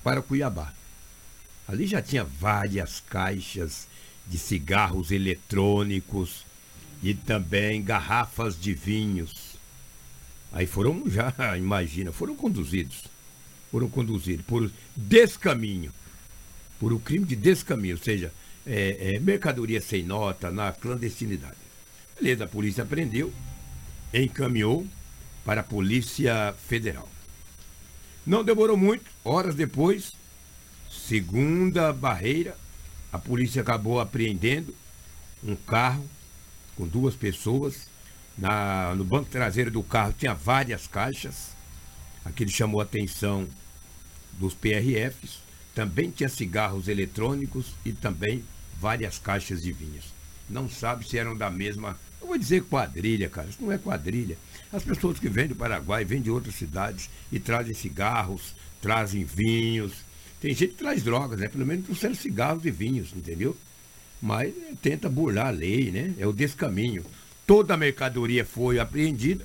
[0.04, 0.72] para Cuiabá.
[1.66, 3.90] Ali já tinha várias caixas
[4.30, 6.46] de cigarros eletrônicos
[7.02, 9.56] e também garrafas de vinhos.
[10.52, 13.04] Aí foram, já imagina, foram conduzidos.
[13.72, 15.92] Foram conduzidos por descaminho.
[16.78, 18.32] Por o crime de descaminho, ou seja,
[18.64, 21.56] é, é, mercadoria sem nota na clandestinidade.
[22.18, 23.32] Beleza, a polícia prendeu,
[24.14, 24.86] encaminhou
[25.44, 27.08] para a Polícia Federal.
[28.26, 30.12] Não demorou muito, horas depois,
[30.90, 32.56] segunda barreira,
[33.12, 34.74] a polícia acabou apreendendo
[35.42, 36.04] um carro
[36.76, 37.88] com duas pessoas.
[38.38, 41.50] Na, no banco traseiro do carro tinha várias caixas.
[42.24, 43.46] Aquilo chamou a atenção
[44.38, 45.40] dos PRFs.
[45.74, 48.44] Também tinha cigarros eletrônicos e também
[48.78, 50.06] várias caixas de vinhos.
[50.48, 51.98] Não sabe se eram da mesma.
[52.20, 53.48] Eu vou dizer quadrilha, cara.
[53.48, 54.36] Isso não é quadrilha.
[54.72, 59.92] As pessoas que vêm do Paraguai, vêm de outras cidades e trazem cigarros, trazem vinhos.
[60.40, 61.48] Tem gente que traz drogas, né?
[61.48, 63.56] Pelo menos trouxeram cigarros e vinhos, entendeu?
[64.20, 66.14] Mas tenta burlar a lei, né?
[66.18, 67.04] É o descaminho.
[67.46, 69.44] Toda a mercadoria foi apreendida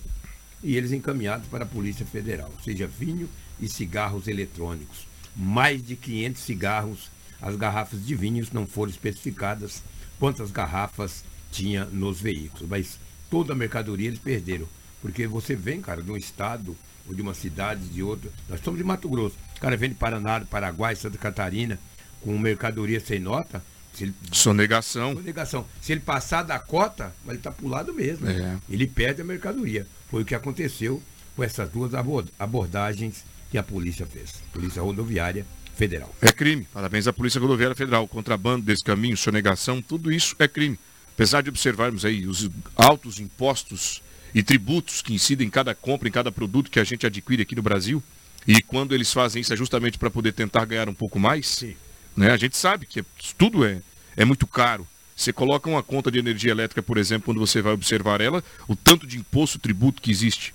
[0.63, 3.29] e eles encaminhados para a Polícia Federal, seja, vinho
[3.60, 5.08] e cigarros eletrônicos.
[5.36, 9.84] Mais de 500 cigarros, as garrafas de vinhos não foram especificadas
[10.19, 14.67] quantas garrafas tinha nos veículos, mas toda a mercadoria eles perderam.
[15.01, 16.75] Porque você vem, cara, de um estado
[17.08, 18.31] ou de uma cidade, de outro.
[18.49, 19.38] Nós somos de Mato Grosso.
[19.57, 21.79] O cara vem de Paraná, Paraguai, Santa Catarina,
[22.21, 23.63] com mercadoria sem nota.
[23.93, 25.13] Se ele, Sonegação.
[25.13, 25.65] sonegação.
[25.81, 28.27] Se ele passar da cota, vai estar pro lado mesmo.
[28.29, 28.57] É.
[28.69, 29.87] Ele perde a mercadoria.
[30.11, 31.01] Foi o que aconteceu
[31.35, 34.33] com essas duas abor- abordagens que a polícia fez.
[34.51, 35.45] Polícia Rodoviária
[35.77, 36.13] Federal.
[36.21, 36.67] É crime.
[36.73, 38.05] Parabéns à Polícia Rodoviária Federal.
[38.07, 40.77] Contrabando, descaminho, sonegação, tudo isso é crime.
[41.13, 44.01] Apesar de observarmos aí os altos impostos
[44.33, 47.55] e tributos que incidem em cada compra, em cada produto que a gente adquire aqui
[47.55, 48.03] no Brasil,
[48.47, 51.75] e quando eles fazem isso é justamente para poder tentar ganhar um pouco mais, Sim.
[52.15, 52.31] né?
[52.31, 53.03] A gente sabe que
[53.38, 53.81] tudo é,
[54.15, 54.88] é muito caro.
[55.15, 58.75] Você coloca uma conta de energia elétrica, por exemplo, quando você vai observar ela, o
[58.75, 60.53] tanto de imposto, tributo que existe,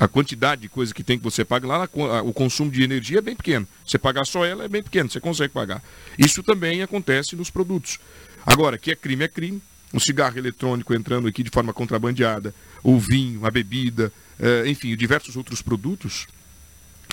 [0.00, 1.88] a quantidade de coisa que tem que você paga lá,
[2.24, 3.68] o consumo de energia é bem pequeno.
[3.86, 5.82] Você pagar só ela é bem pequeno, você consegue pagar.
[6.18, 7.98] Isso também acontece nos produtos.
[8.46, 9.62] Agora, que é crime, é crime.
[9.92, 15.36] Um cigarro eletrônico entrando aqui de forma contrabandeada, o vinho, a bebida, eh, enfim, diversos
[15.36, 16.26] outros produtos,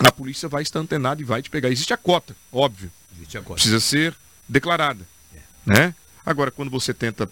[0.06, 1.70] a polícia vai estar antenada e vai te pegar.
[1.70, 3.56] Existe a cota, óbvio Existe a cota.
[3.56, 4.16] precisa ser
[4.48, 5.06] declarada.
[5.66, 5.94] Né?
[6.26, 7.30] Agora, quando você tenta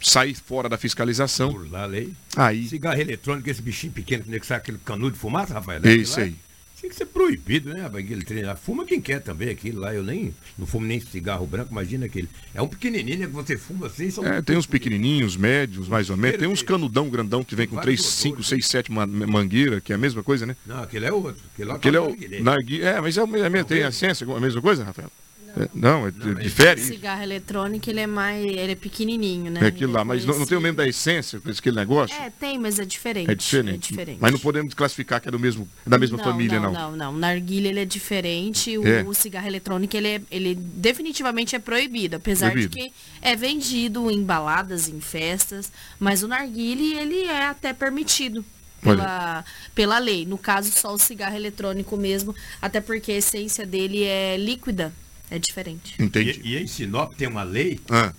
[0.00, 2.12] sair fora da fiscalização, Burlar a lei.
[2.36, 5.80] aí Cigarro eletrônico, esse bichinho pequeno que nem que sai aquele canudo de fumaça, Rafael?
[5.84, 6.36] é isso lá, aí.
[6.82, 8.56] Tinha que ser proibido, né, aquele trem lá.
[8.56, 9.94] Fuma quem quer também aquilo lá.
[9.94, 12.28] Eu nem não fumo nem cigarro branco, imagina aquele.
[12.52, 14.10] É um pequenininho né, que você fuma assim.
[14.10, 16.40] São É, tem uns pequenininhos, médios, mais ou menos.
[16.40, 19.92] Tem uns canudão grandão que vem com Vários 3, 5, odores, 6, 7 mangueira, que
[19.92, 20.56] é a mesma coisa, né?
[20.66, 21.40] Não, aquele é outro.
[21.54, 22.40] Aquele, lá Aquele é tá o narguilé.
[22.40, 25.10] nargui- É, mas é, é, mesmo- tem a ciência, a mesma coisa, Rafael?
[25.56, 26.10] É, Não, é,
[26.42, 26.80] difere.
[26.80, 29.60] O cigarro eletrônico, ele é mais, ele é pequenininho, né?
[29.62, 32.16] É aquilo lá, mas não, não tem o mesmo da essência, com aquele negócio?
[32.16, 33.30] É, tem, mas é diferente.
[33.30, 33.74] É diferente.
[33.74, 34.18] É diferente.
[34.20, 36.72] Mas não podemos classificar que é do mesmo, da mesma não, família, não.
[36.72, 37.18] Não, não, não.
[37.18, 38.76] Narguilha, ele é diferente.
[38.78, 39.02] O, É.
[39.02, 42.16] o cigarro eletrônico, ele, é, ele definitivamente é proibido.
[42.16, 42.74] Apesar Proibido.
[42.76, 45.70] de que é vendido em baladas, em festas.
[45.98, 48.44] Mas o narguile, ele é até permitido.
[48.80, 49.44] Pela,
[49.76, 50.26] pela lei.
[50.26, 52.34] No caso, só o cigarro eletrônico mesmo.
[52.60, 54.92] Até porque a essência dele é líquida.
[55.34, 55.94] É diferente.
[55.98, 56.40] Entendi.
[56.44, 58.12] E, e em Sinop tem uma lei, Ah,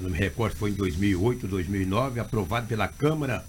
[0.00, 3.44] não me recordo foi em 2008, 2009, aprovada pela Câmara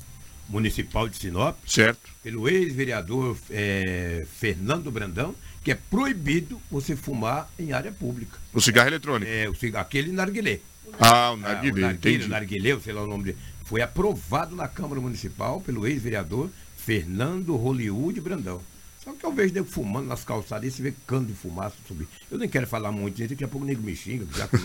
[0.49, 2.09] Municipal de Sinop, certo.
[2.21, 5.33] pelo ex-vereador eh, Fernando Brandão,
[5.63, 8.37] que é proibido você fumar em área pública.
[8.53, 9.31] O cigarro eletrônico.
[9.31, 10.59] É, o cigarro, aquele narguilé.
[10.99, 12.25] Ah, o Ah, narguilé, o narguilé, entendi.
[12.25, 13.37] o narguilé, sei lá o nome dele.
[13.63, 18.61] Foi aprovado na Câmara Municipal pelo ex-vereador Fernando Hollywood Brandão.
[19.05, 22.07] Só que eu vejo nego fumando nas calçadas, e você vê cano de fumaça subir.
[22.31, 24.55] Eu nem quero falar muito disso, daqui a pouco o nego me xinga, já que
[24.55, 24.61] eu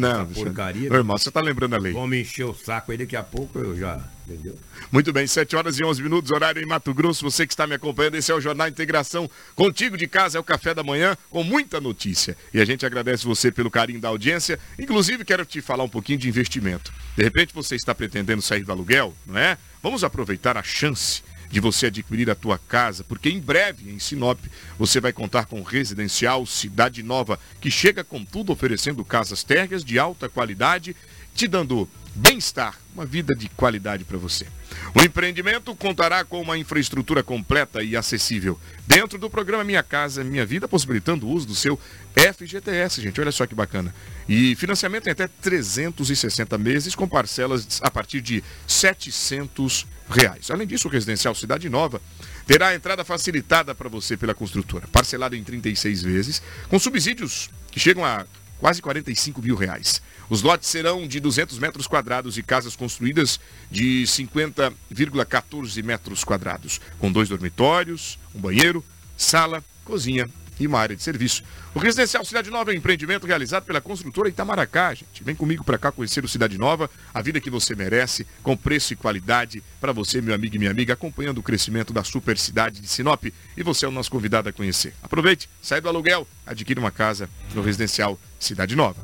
[0.00, 0.40] não bicho.
[0.42, 0.90] porcaria.
[0.90, 1.92] Ô, irmão, você tá lembrando a lei.
[1.92, 4.58] Vão me encher o saco aí, daqui a pouco eu já, entendeu?
[4.90, 7.30] Muito bem, 7 horas e 11 minutos, horário em Mato Grosso.
[7.30, 9.30] Você que está me acompanhando, esse é o Jornal Integração.
[9.54, 12.34] Contigo de casa é o café da manhã, com muita notícia.
[12.54, 14.58] E a gente agradece você pelo carinho da audiência.
[14.78, 16.90] Inclusive, quero te falar um pouquinho de investimento.
[17.14, 19.58] De repente, você está pretendendo sair do aluguel, não é?
[19.82, 24.38] Vamos aproveitar a chance de você adquirir a tua casa, porque em breve, em Sinop,
[24.78, 29.98] você vai contar com Residencial Cidade Nova, que chega com tudo oferecendo casas térreas de
[29.98, 30.96] alta qualidade,
[31.34, 34.46] te dando bem-estar, uma vida de qualidade para você.
[34.94, 40.46] O empreendimento contará com uma infraestrutura completa e acessível dentro do programa Minha Casa Minha
[40.46, 41.78] Vida, possibilitando o uso do seu
[42.14, 43.20] FGTS, gente.
[43.20, 43.94] Olha só que bacana.
[44.28, 50.50] E financiamento em até 360 meses com parcelas a partir de 700 reais.
[50.50, 52.00] Além disso, o Residencial Cidade Nova
[52.46, 57.80] terá a entrada facilitada para você pela construtora, parcelada em 36 vezes, com subsídios que
[57.80, 58.26] chegam a
[58.58, 60.00] quase 45 mil reais.
[60.28, 63.38] Os lotes serão de 200 metros quadrados e casas construídas
[63.70, 68.84] de 50,14 metros quadrados, com dois dormitórios, um banheiro,
[69.16, 71.42] sala, cozinha e uma área de serviço.
[71.74, 75.24] O Residencial Cidade Nova é um empreendimento realizado pela construtora Itamaracá, gente.
[75.24, 78.92] Vem comigo para cá conhecer o Cidade Nova, a vida que você merece, com preço
[78.92, 82.80] e qualidade para você, meu amigo e minha amiga, acompanhando o crescimento da super cidade
[82.80, 83.24] de Sinop.
[83.24, 84.94] E você é o nosso convidado a conhecer.
[85.02, 89.02] Aproveite, sai do aluguel, adquire uma casa no Residencial Cidade Nova.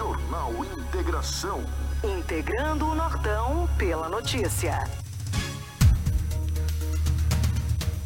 [0.00, 1.62] Jornal Integração.
[2.02, 4.88] Integrando o Nortão pela notícia.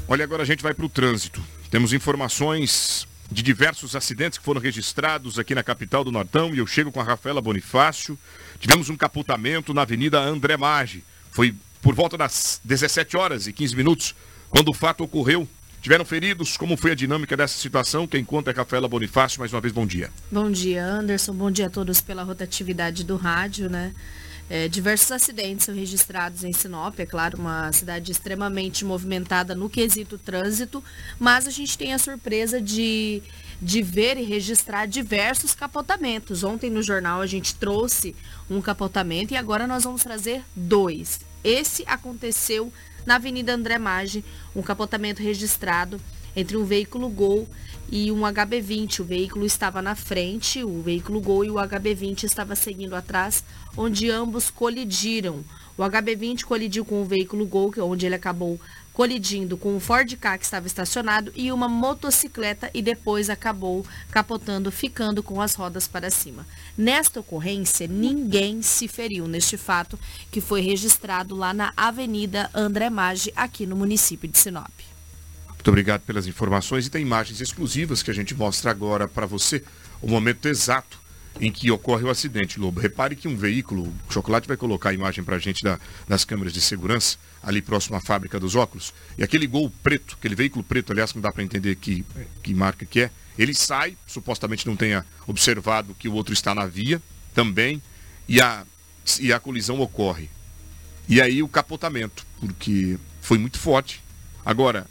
[0.08, 1.40] Olha, agora a gente vai para o trânsito.
[1.70, 6.66] Temos informações de diversos acidentes que foram registrados aqui na capital do Nortão e eu
[6.66, 8.18] chego com a Rafaela Bonifácio.
[8.58, 11.04] Tivemos um capotamento na Avenida André Maggi.
[11.30, 14.16] Foi por volta das 17 horas e 15 minutos
[14.50, 15.48] quando o fato ocorreu.
[15.84, 16.56] Tiveram feridos?
[16.56, 18.06] Como foi a dinâmica dessa situação?
[18.06, 19.38] Quem conta é Rafaela Bonifácio.
[19.38, 20.10] Mais uma vez, bom dia.
[20.32, 21.34] Bom dia, Anderson.
[21.34, 23.92] Bom dia a todos pela rotatividade do rádio, né?
[24.48, 30.16] É, diversos acidentes são registrados em Sinop, é claro, uma cidade extremamente movimentada no quesito
[30.16, 30.82] trânsito,
[31.18, 33.22] mas a gente tem a surpresa de,
[33.60, 36.44] de ver e registrar diversos capotamentos.
[36.44, 38.16] Ontem no jornal a gente trouxe
[38.48, 41.20] um capotamento e agora nós vamos trazer dois.
[41.42, 42.72] Esse aconteceu
[43.06, 46.00] na Avenida André Maggi, um capotamento registrado
[46.36, 47.46] entre um veículo Gol
[47.90, 49.00] e um HB20.
[49.00, 53.44] O veículo estava na frente, o veículo Gol e o HB20 estava seguindo atrás,
[53.76, 55.44] onde ambos colidiram.
[55.76, 58.60] O HB20 colidiu com o veículo Gol, é onde ele acabou
[58.94, 64.70] colidindo com um Ford Ka que estava estacionado e uma motocicleta e depois acabou capotando,
[64.70, 66.46] ficando com as rodas para cima.
[66.78, 69.98] Nesta ocorrência, ninguém se feriu neste fato
[70.30, 74.70] que foi registrado lá na Avenida André Maggi, aqui no município de Sinop.
[75.48, 79.64] Muito obrigado pelas informações e tem imagens exclusivas que a gente mostra agora para você
[80.00, 81.02] o momento exato
[81.40, 82.78] em que ocorre o acidente, Lobo.
[82.80, 86.24] Repare que um veículo, o Chocolate vai colocar a imagem para a gente da- das
[86.24, 90.64] câmeras de segurança, ali próximo à fábrica dos óculos, e aquele gol preto, aquele veículo
[90.64, 92.04] preto, aliás, que não dá para entender que,
[92.42, 96.66] que marca que é, ele sai, supostamente não tenha observado que o outro está na
[96.66, 97.02] via
[97.34, 97.82] também,
[98.28, 98.64] e a,
[99.20, 100.30] e a colisão ocorre.
[101.08, 104.02] E aí o capotamento, porque foi muito forte.
[104.44, 104.86] Agora,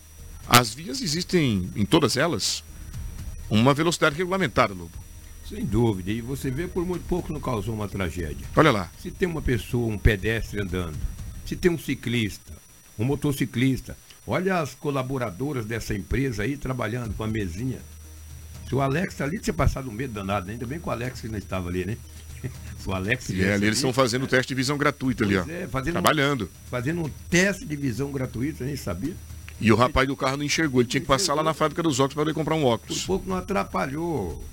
[0.47, 2.63] as vias existem em todas elas
[3.49, 4.91] uma velocidade regulamentada, Lobo.
[5.47, 6.11] Sem dúvida.
[6.11, 8.47] E você vê por muito pouco não causou uma tragédia.
[8.55, 8.91] Olha lá.
[9.01, 10.97] Se tem uma pessoa, um pedestre andando,
[11.45, 12.53] se tem um ciclista,
[12.97, 17.79] um motociclista, olha as colaboradoras dessa empresa aí trabalhando com a mesinha.
[18.67, 20.53] Se o Alex tá ali, tinha passado um medo danado, né?
[20.53, 21.97] ainda bem que o Alex não estava ali, né?
[22.85, 25.43] O Alex E é, ali eles estão fazendo o teste de visão gratuita ali, ó.
[25.45, 26.49] Pois é, fazendo um- Trabalhando.
[26.69, 29.15] fazendo um teste de visão gratuito, eu nem sabia.
[29.61, 31.99] E o rapaz do carro não enxergou, ele tinha que passar lá na fábrica dos
[32.01, 33.05] óculos para poder comprar um Por óculos.
[33.05, 34.43] pouco não atrapalhou.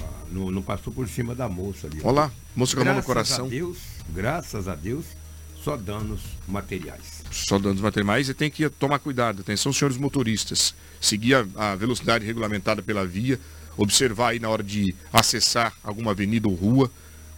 [0.00, 2.00] ah, Não, não passou por cima da moça ali.
[2.02, 3.46] Olha lá, moça com a mão no Graças coração.
[3.46, 3.78] A Deus,
[4.12, 5.04] graças a Deus,
[5.68, 7.22] só danos materiais.
[7.30, 9.42] Só danos materiais e tem que tomar cuidado.
[9.42, 10.74] Atenção, senhores motoristas.
[10.98, 13.38] Seguir a, a velocidade regulamentada pela via,
[13.76, 16.90] observar aí na hora de acessar alguma avenida ou rua,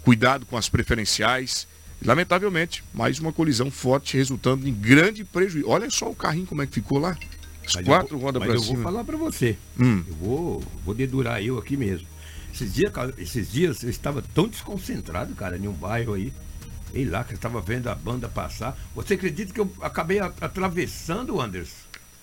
[0.04, 1.66] cuidado com as preferenciais.
[2.04, 5.68] Lamentavelmente, mais uma colisão forte resultando em grande prejuízo.
[5.68, 7.18] Olha só o carrinho como é que ficou lá.
[7.66, 8.82] As Mas quatro vou, rodas para eu vou cima.
[8.84, 9.58] falar para você.
[9.78, 10.04] Hum.
[10.06, 12.06] Eu vou, vou dedurar eu aqui mesmo.
[12.54, 16.32] Esses dias, esses dias eu estava tão desconcentrado, cara, em um bairro aí.
[16.92, 18.76] Ei lá, que eu estava vendo a banda passar.
[18.94, 21.74] Você acredita que eu acabei atravessando, Anderson?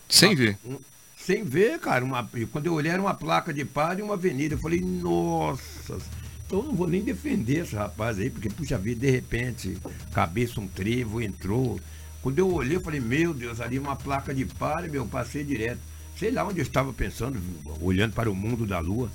[0.09, 0.57] Sem ver.
[0.65, 0.77] Um-
[1.17, 2.03] sem ver, cara.
[2.05, 4.55] Uma, quando eu olhei era uma placa de par e uma avenida.
[4.55, 5.97] Eu falei, nossa.
[6.45, 9.77] Então eu não vou nem defender esse rapaz aí, porque, puxa vida, de repente,
[10.13, 11.79] cabeça um trevo, entrou.
[12.21, 15.43] Quando eu olhei, eu falei, meu Deus, ali uma placa de par, meu, eu passei
[15.43, 15.79] direto.
[16.17, 17.39] Sei lá onde eu estava pensando,
[17.81, 19.11] olhando para o mundo da lua.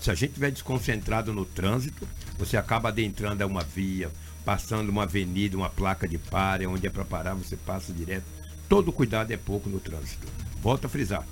[0.00, 4.10] Se a gente estiver desconcentrado no trânsito, você acaba adentrando a uma via,
[4.44, 8.24] passando uma avenida, uma placa de pare, onde é para parar, você passa direto.
[8.68, 10.26] Todo cuidado é pouco no trânsito.
[10.60, 11.24] Volto a frisar.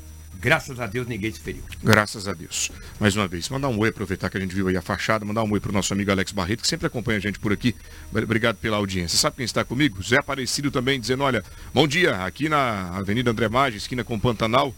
[0.42, 1.62] Graças a Deus ninguém se feriu.
[1.84, 2.72] Graças a Deus.
[2.98, 5.44] Mais uma vez, mandar um oi, aproveitar que a gente viu aí a fachada, mandar
[5.44, 7.76] um oi pro nosso amigo Alex Barreto, que sempre acompanha a gente por aqui.
[8.12, 9.16] Obrigado pela audiência.
[9.16, 10.02] Sabe quem está comigo?
[10.02, 14.74] Zé Aparecido também, dizendo, olha, bom dia, aqui na Avenida André Maggi, esquina com Pantanal,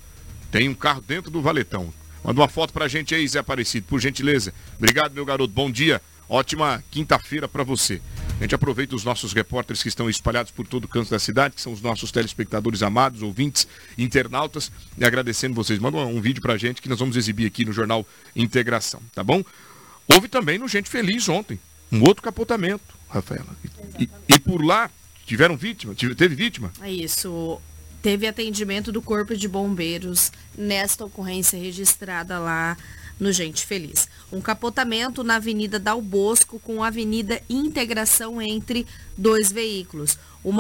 [0.50, 1.90] tem um carro dentro do valetão.
[2.22, 4.52] Manda uma foto pra gente aí, Zé Aparecido, por gentileza.
[4.76, 5.52] Obrigado, meu garoto.
[5.52, 6.00] Bom dia.
[6.28, 8.00] Ótima quinta-feira para você.
[8.40, 11.54] A gente aproveita os nossos repórteres que estão espalhados por todo o canto da cidade,
[11.54, 13.66] que são os nossos telespectadores amados, ouvintes,
[13.96, 15.78] internautas, e agradecendo vocês.
[15.78, 19.42] Manda um, vídeo pra gente que nós vamos exibir aqui no Jornal Integração, tá bom?
[20.08, 21.58] Houve também no Gente Feliz ontem,
[21.90, 23.56] um outro capotamento, Rafaela.
[23.98, 24.90] E, e por lá
[25.24, 26.72] tiveram vítima, teve vítima?
[26.82, 27.60] É isso.
[28.02, 32.76] Teve atendimento do Corpo de Bombeiros nesta ocorrência registrada lá
[33.18, 34.08] no Gente Feliz.
[34.32, 40.18] Um capotamento na Avenida Dal Bosco com a Avenida Integração entre dois veículos.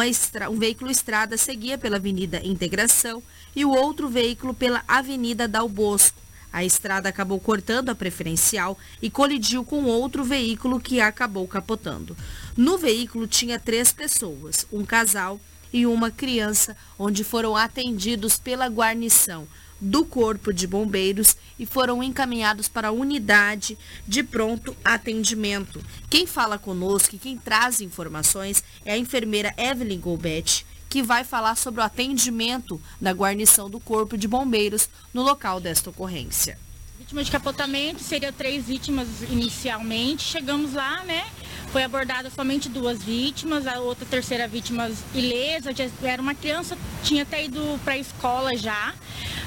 [0.08, 3.22] Estra- Um veículo estrada seguia pela Avenida Integração
[3.54, 6.18] e o outro veículo pela Avenida Dal Bosco.
[6.52, 12.16] A estrada acabou cortando a preferencial e colidiu com outro veículo que acabou capotando.
[12.56, 15.40] No veículo tinha três pessoas, um casal
[15.72, 19.48] e uma criança, onde foram atendidos pela guarnição
[19.84, 23.76] do Corpo de Bombeiros e foram encaminhados para a unidade
[24.08, 25.84] de pronto atendimento.
[26.08, 31.56] Quem fala conosco e quem traz informações é a enfermeira Evelyn Golbetti, que vai falar
[31.56, 36.58] sobre o atendimento da guarnição do Corpo de Bombeiros no local desta ocorrência.
[36.98, 40.22] Vítima de capotamento, seriam três vítimas inicialmente.
[40.22, 41.26] Chegamos lá, né?
[41.74, 45.70] Foi abordada somente duas vítimas, a outra terceira vítima ilesa,
[46.04, 48.94] era uma criança, tinha até ido para a escola já.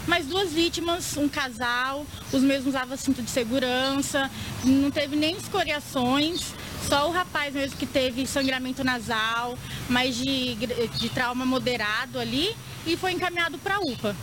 [0.05, 4.29] Mas duas vítimas, um casal, os mesmos usavam cinto de segurança,
[4.65, 6.53] não teve nem escoriações,
[6.89, 10.55] só o rapaz mesmo que teve sangramento nasal, mas de,
[10.99, 12.53] de trauma moderado ali,
[12.85, 14.13] e foi encaminhado para a UPA.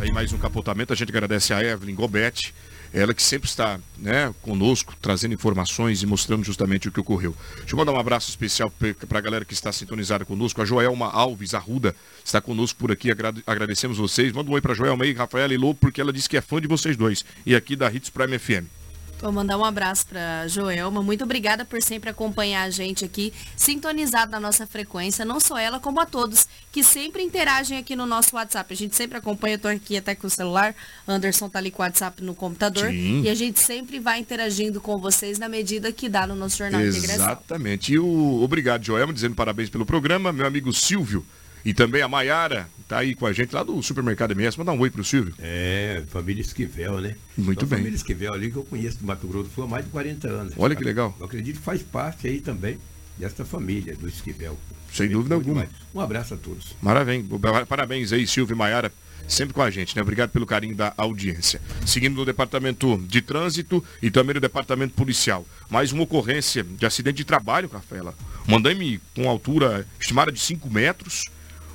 [0.00, 2.52] Aí mais um capotamento, a gente agradece a Evelyn Gobetti,
[2.94, 7.34] ela que sempre está né, conosco, trazendo informações e mostrando justamente o que ocorreu.
[7.58, 8.72] Deixa eu mandar um abraço especial
[9.08, 10.62] para a galera que está sintonizada conosco.
[10.62, 14.32] A Joelma Alves Arruda está conosco por aqui, agrade- agradecemos vocês.
[14.32, 16.40] Manda um oi para a Joelma aí, Rafaela e Lô, porque ela disse que é
[16.40, 17.24] fã de vocês dois.
[17.44, 18.83] E aqui da Hits Prime FM.
[19.20, 21.02] Vou mandar um abraço para Joelma.
[21.02, 25.80] Muito obrigada por sempre acompanhar a gente aqui, sintonizado na nossa frequência, não só ela,
[25.80, 28.72] como a todos que sempre interagem aqui no nosso WhatsApp.
[28.72, 30.74] A gente sempre acompanha, eu tô aqui até com o celular,
[31.08, 33.22] Anderson tá ali com o WhatsApp no computador, Sim.
[33.22, 36.82] e a gente sempre vai interagindo com vocês na medida que dá no nosso Jornal
[36.82, 37.26] Integração.
[37.26, 37.92] Exatamente.
[37.92, 40.32] E o obrigado, Joelma, dizendo parabéns pelo programa.
[40.32, 41.24] Meu amigo Silvio
[41.64, 44.58] e também a Maiara, tá aí com a gente lá do supermercado MS.
[44.58, 45.34] Manda um oi pro Silvio.
[45.38, 47.16] É, família Esquivel, né?
[47.36, 47.78] Muito Então, bem.
[47.78, 50.28] Família Esquivel ali que eu conheço do Mato Grosso do Sul há mais de 40
[50.28, 50.54] anos.
[50.56, 51.14] Olha que legal.
[51.18, 52.78] Eu acredito que faz parte aí também
[53.18, 54.58] desta família do Esquivel.
[54.92, 55.62] Sem dúvida alguma.
[55.62, 55.70] demais.
[55.94, 56.76] Um abraço a todos.
[56.82, 57.24] Maravilha.
[57.68, 58.92] Parabéns aí, Silvio e Maiara,
[59.26, 60.02] sempre com a gente, né?
[60.02, 61.60] Obrigado pelo carinho da audiência.
[61.84, 65.44] Seguindo no departamento de trânsito e também no departamento policial.
[65.68, 68.14] Mais uma ocorrência de acidente de trabalho, Rafaela.
[68.46, 71.24] Um andame com altura estimada de 5 metros.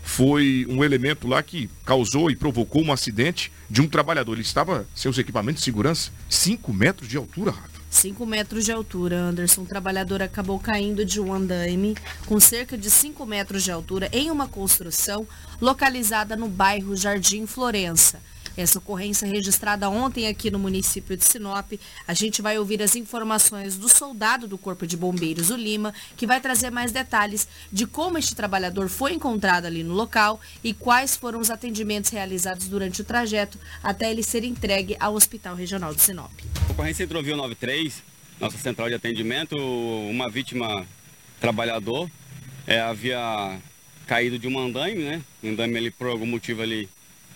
[0.10, 4.34] Foi um elemento lá que causou e provocou um acidente de um trabalhador.
[4.34, 7.80] Ele estava sem os equipamentos de segurança, 5 metros de altura, Rafa.
[7.92, 9.62] 5 metros de altura, Anderson.
[9.62, 11.96] O trabalhador acabou caindo de um andaime
[12.26, 15.28] com cerca de 5 metros de altura em uma construção
[15.62, 18.20] localizada no bairro Jardim Florença.
[18.58, 21.74] Essa ocorrência registrada ontem aqui no município de Sinop.
[22.08, 26.28] A gente vai ouvir as informações do soldado do Corpo de Bombeiros, o Lima, que
[26.28, 31.16] vai trazer mais detalhes de como este trabalhador foi encontrado ali no local e quais
[31.16, 36.02] foram os atendimentos realizados durante o trajeto até ele ser entregue ao Hospital Regional de
[36.02, 36.32] Sinop.
[36.70, 38.04] Ocorrência Hidrovia 93,
[38.40, 40.86] nossa central de atendimento, uma vítima
[41.40, 42.10] trabalhador
[42.68, 43.60] é, havia
[44.06, 45.22] caído de um andaime, né?
[45.44, 46.88] O andaime ele por algum motivo ele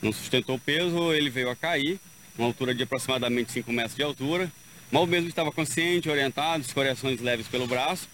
[0.03, 1.99] não sustentou o peso, ele veio a cair,
[2.37, 4.51] uma altura de aproximadamente 5 metros de altura.
[4.91, 8.07] Mal mesmo estava consciente, orientado, escoriações leves pelo braço,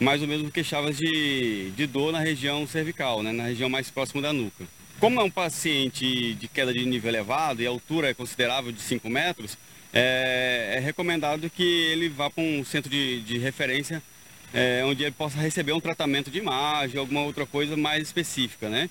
[0.00, 3.32] mas o mesmo queixava de, de dor na região cervical, né?
[3.32, 4.64] na região mais próxima da nuca.
[4.98, 8.80] Como é um paciente de queda de nível elevado e a altura é considerável de
[8.80, 9.58] 5 metros,
[9.92, 14.02] é, é recomendado que ele vá para um centro de, de referência
[14.54, 18.88] é, onde ele possa receber um tratamento de imagem, alguma outra coisa mais específica, né?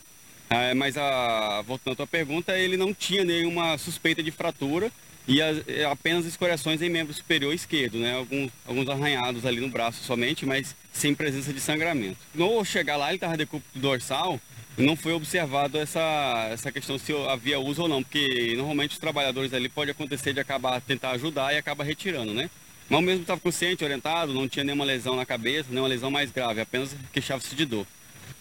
[0.51, 4.91] É, mas a, voltando à tua pergunta, ele não tinha nenhuma suspeita de fratura
[5.25, 8.17] e é, apenas escoriações em membro superior esquerdo, né?
[8.17, 12.17] Alguns, alguns arranhados ali no braço somente, mas sem presença de sangramento.
[12.35, 14.41] No chegar lá, ele estava decúbito dorsal,
[14.77, 19.53] não foi observado essa, essa questão se havia uso ou não, porque normalmente os trabalhadores
[19.53, 22.49] ali pode acontecer de acabar tentar ajudar e acaba retirando, né?
[22.89, 26.29] Mas o mesmo estava consciente, orientado, não tinha nenhuma lesão na cabeça, nenhuma lesão mais
[26.29, 27.87] grave, apenas queixava-se de dor.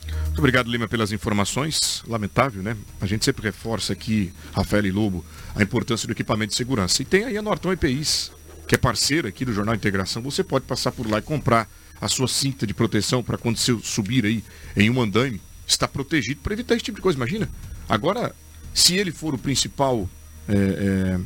[0.07, 2.03] Muito obrigado, Lima, pelas informações.
[2.07, 2.77] Lamentável, né?
[3.01, 5.25] A gente sempre reforça aqui, Rafael e Lobo,
[5.55, 7.03] a importância do equipamento de segurança.
[7.03, 8.33] E tem aí a Norton EPIs,
[8.67, 10.23] que é parceira aqui do Jornal Integração.
[10.23, 11.69] Você pode passar por lá e comprar
[12.01, 14.43] a sua cinta de proteção para quando você subir aí
[14.77, 17.19] em um andaime, estar protegido para evitar esse tipo de coisa.
[17.19, 17.49] Imagina.
[17.89, 18.35] Agora,
[18.73, 20.09] se ele for o principal
[20.49, 21.21] é, é,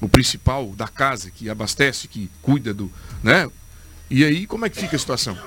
[0.00, 2.90] o principal da casa que abastece, que cuida do,
[3.22, 3.48] né?
[4.10, 5.38] E aí como é que fica a situação?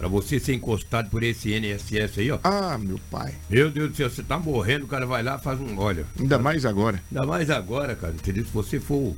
[0.00, 2.38] Para você ser encostado por esse NSS aí, ó.
[2.42, 3.34] Ah, meu pai.
[3.50, 5.78] Meu Deus do céu, você tá morrendo, o cara vai lá faz um.
[5.78, 6.06] Olha.
[6.18, 7.02] Ainda mais agora.
[7.12, 8.14] Ainda mais agora, cara.
[8.14, 8.42] Entendeu?
[8.46, 9.16] Se você for o,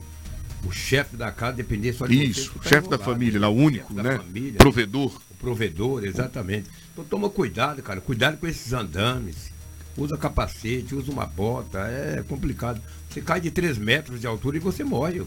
[0.66, 3.54] o chefe da casa, depender só de Isso, você, tá chefe da família, lá, o
[3.54, 4.18] único, né?
[4.18, 5.20] Família, provedor.
[5.30, 6.68] O provedor, exatamente.
[6.92, 8.00] Então toma cuidado, cara.
[8.00, 9.52] Cuidado com esses andames.
[9.96, 11.78] Usa capacete, usa uma bota.
[11.78, 12.82] É complicado.
[13.08, 15.22] Você cai de 3 metros de altura e você morre.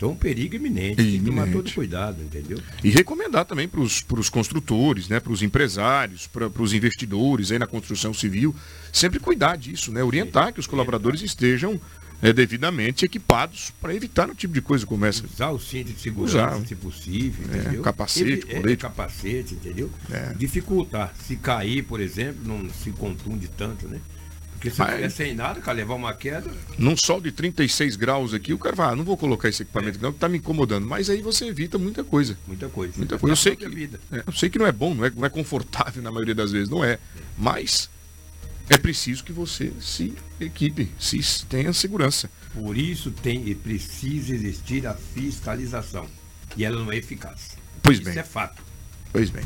[0.00, 0.96] Então, um perigo iminente.
[0.96, 2.58] Tem que tomar todo cuidado, entendeu?
[2.82, 7.66] E recomendar também para os construtores, né, para os empresários, para os investidores aí na
[7.66, 8.56] construção civil,
[8.90, 10.02] sempre cuidar disso, né?
[10.02, 10.52] Orientar Sim.
[10.54, 11.78] que os colaboradores estejam
[12.22, 15.22] é, devidamente equipados para evitar um tipo de coisa como essa.
[15.26, 16.66] Usar o cinto de segurança, Usar.
[16.66, 17.82] se possível, é, entendeu?
[17.82, 19.90] Capacete, é, capacete, entendeu?
[20.10, 20.32] É.
[20.32, 21.12] Dificultar.
[21.26, 24.00] Se cair, por exemplo, não se contunde tanto, né?
[24.60, 26.50] Porque se Mas, é sem nada, cara, levar uma queda.
[26.76, 29.98] Num sol de 36 graus aqui, o cara vai, ah, não vou colocar esse equipamento
[29.98, 30.02] é.
[30.02, 30.86] não, que tá me incomodando.
[30.86, 32.36] Mas aí você evita muita coisa.
[32.46, 32.92] Muita coisa.
[32.98, 33.32] Muita coisa.
[33.32, 36.02] Eu sei, que, é, eu sei que não é bom, não é, não é confortável
[36.02, 36.98] na maioria das vezes, não é.
[37.38, 37.88] Mas
[38.68, 42.30] é preciso que você se equipe, se tenha segurança.
[42.52, 46.06] Por isso tem precisa existir a fiscalização.
[46.54, 47.56] E ela não é eficaz.
[47.82, 48.18] Pois isso bem.
[48.18, 48.62] é fato.
[49.10, 49.44] Pois bem.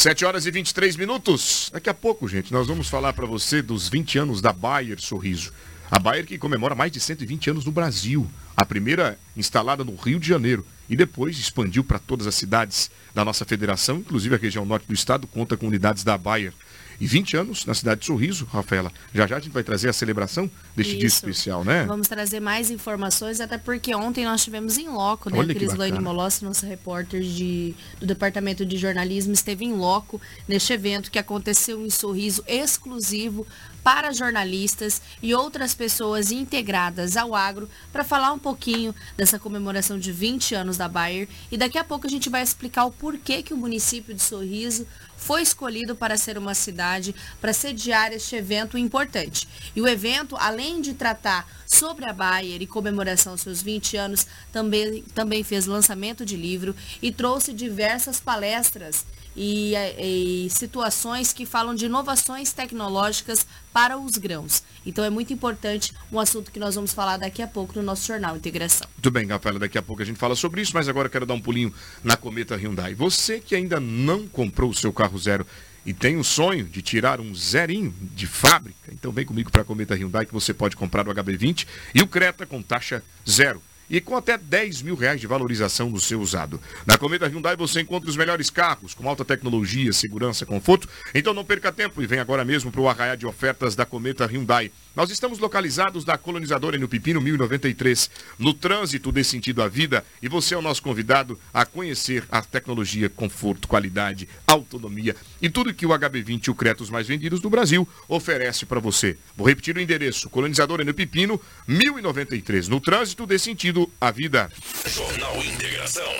[0.00, 1.68] 7 horas e 23 minutos.
[1.74, 5.52] Daqui a pouco, gente, nós vamos falar para você dos 20 anos da Bayer Sorriso.
[5.90, 8.26] A Bayer que comemora mais de 120 anos no Brasil.
[8.56, 13.26] A primeira instalada no Rio de Janeiro e depois expandiu para todas as cidades da
[13.26, 16.54] nossa federação, inclusive a região norte do estado conta com unidades da Bayer
[17.00, 18.92] e 20 anos na cidade de Sorriso, Rafaela.
[19.14, 21.00] Já já a gente vai trazer a celebração deste Isso.
[21.00, 21.84] dia especial, né?
[21.86, 25.38] Vamos trazer mais informações, até porque ontem nós tivemos em loco, né?
[25.38, 31.10] Olha Crislane Molossi, nossa repórter de, do Departamento de Jornalismo, esteve em loco neste evento
[31.10, 33.46] que aconteceu em Sorriso, exclusivo
[33.82, 40.12] para jornalistas e outras pessoas integradas ao agro para falar um pouquinho dessa comemoração de
[40.12, 43.54] 20 anos da Bayer e daqui a pouco a gente vai explicar o porquê que
[43.54, 44.86] o município de Sorriso
[45.20, 49.46] foi escolhido para ser uma cidade para sediar este evento importante.
[49.76, 54.26] E o evento, além de tratar sobre a Bayer e comemoração aos seus 20 anos,
[54.50, 59.04] também, também fez lançamento de livro e trouxe diversas palestras
[59.36, 64.62] e, e, situações que falam de inovações tecnológicas para os grãos.
[64.84, 68.06] Então é muito importante um assunto que nós vamos falar daqui a pouco no nosso
[68.06, 68.88] jornal Integração.
[68.96, 71.26] Muito bem, Rafaela, daqui a pouco a gente fala sobre isso, mas agora eu quero
[71.26, 71.72] dar um pulinho
[72.02, 72.94] na Cometa Hyundai.
[72.94, 75.46] Você que ainda não comprou o seu carro zero
[75.84, 79.64] e tem o sonho de tirar um zerinho de fábrica, então vem comigo para a
[79.64, 84.00] Cometa Hyundai que você pode comprar o HB20 e o Creta com taxa zero e
[84.00, 86.60] com até 10 mil reais de valorização do seu usado.
[86.86, 90.88] Na Cometa Hyundai você encontra os melhores carros com alta tecnologia, segurança, conforto.
[91.12, 94.24] Então não perca tempo e vem agora mesmo para o arraial de ofertas da Cometa
[94.26, 94.70] Hyundai.
[94.94, 100.28] Nós estamos localizados na colonizadora no Pepino 1093, no trânsito desse sentido à vida, e
[100.28, 105.86] você é o nosso convidado a conhecer a tecnologia, conforto, qualidade, autonomia e tudo que
[105.86, 109.16] o HB20 e o Cretos mais vendidos do Brasil oferece para você.
[109.36, 114.50] Vou repetir o endereço: colonizadora no Pepino 1093, no trânsito desse sentido à vida.
[114.86, 116.12] Jornal Integração.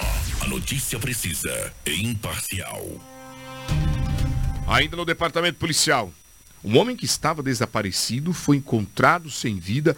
[0.42, 2.86] A notícia precisa e imparcial.
[4.68, 6.12] Ainda no departamento policial,
[6.64, 9.96] um homem que estava desaparecido foi encontrado sem vida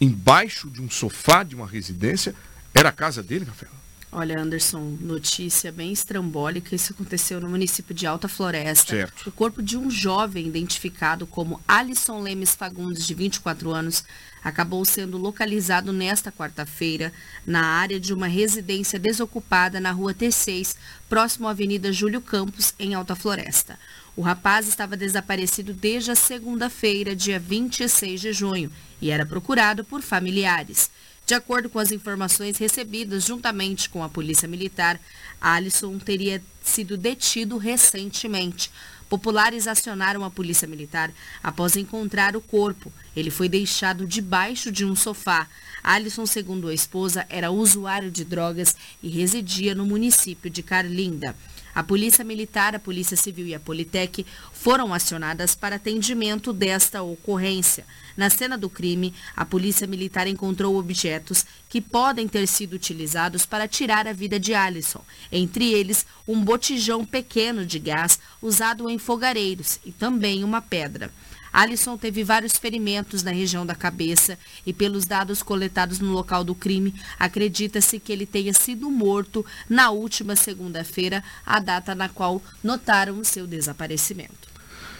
[0.00, 2.34] embaixo de um sofá de uma residência.
[2.72, 3.72] Era a casa dele, Rafael?
[4.16, 6.72] Olha, Anderson, notícia bem estrambólica.
[6.72, 8.92] Isso aconteceu no município de Alta Floresta.
[8.92, 9.28] Certo.
[9.28, 14.04] O corpo de um jovem identificado como Alisson Lemes Fagundes, de 24 anos,
[14.44, 17.12] acabou sendo localizado nesta quarta-feira
[17.44, 20.76] na área de uma residência desocupada na rua T6,
[21.08, 23.76] próximo à Avenida Júlio Campos, em Alta Floresta.
[24.16, 30.02] O rapaz estava desaparecido desde a segunda-feira, dia 26 de junho, e era procurado por
[30.02, 30.88] familiares.
[31.26, 35.00] De acordo com as informações recebidas juntamente com a Polícia Militar,
[35.40, 38.70] Alisson teria sido detido recentemente.
[39.08, 41.10] Populares acionaram a Polícia Militar
[41.42, 42.92] após encontrar o corpo.
[43.16, 45.48] Ele foi deixado debaixo de um sofá.
[45.82, 51.34] Alisson, segundo a esposa, era usuário de drogas e residia no município de Carlinda.
[51.74, 57.84] A Polícia Militar, a Polícia Civil e a Politec foram acionadas para atendimento desta ocorrência.
[58.16, 63.66] Na cena do crime, a Polícia Militar encontrou objetos que podem ter sido utilizados para
[63.66, 69.80] tirar a vida de Alisson, entre eles um botijão pequeno de gás usado em fogareiros
[69.84, 71.10] e também uma pedra.
[71.54, 74.36] Alisson teve vários ferimentos na região da cabeça
[74.66, 79.90] e, pelos dados coletados no local do crime, acredita-se que ele tenha sido morto na
[79.90, 84.48] última segunda-feira, a data na qual notaram o seu desaparecimento.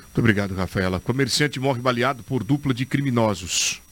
[0.05, 1.01] Muito obrigado, Rafaela.
[1.01, 3.83] Comerciante morre baleado por dupla de criminosos.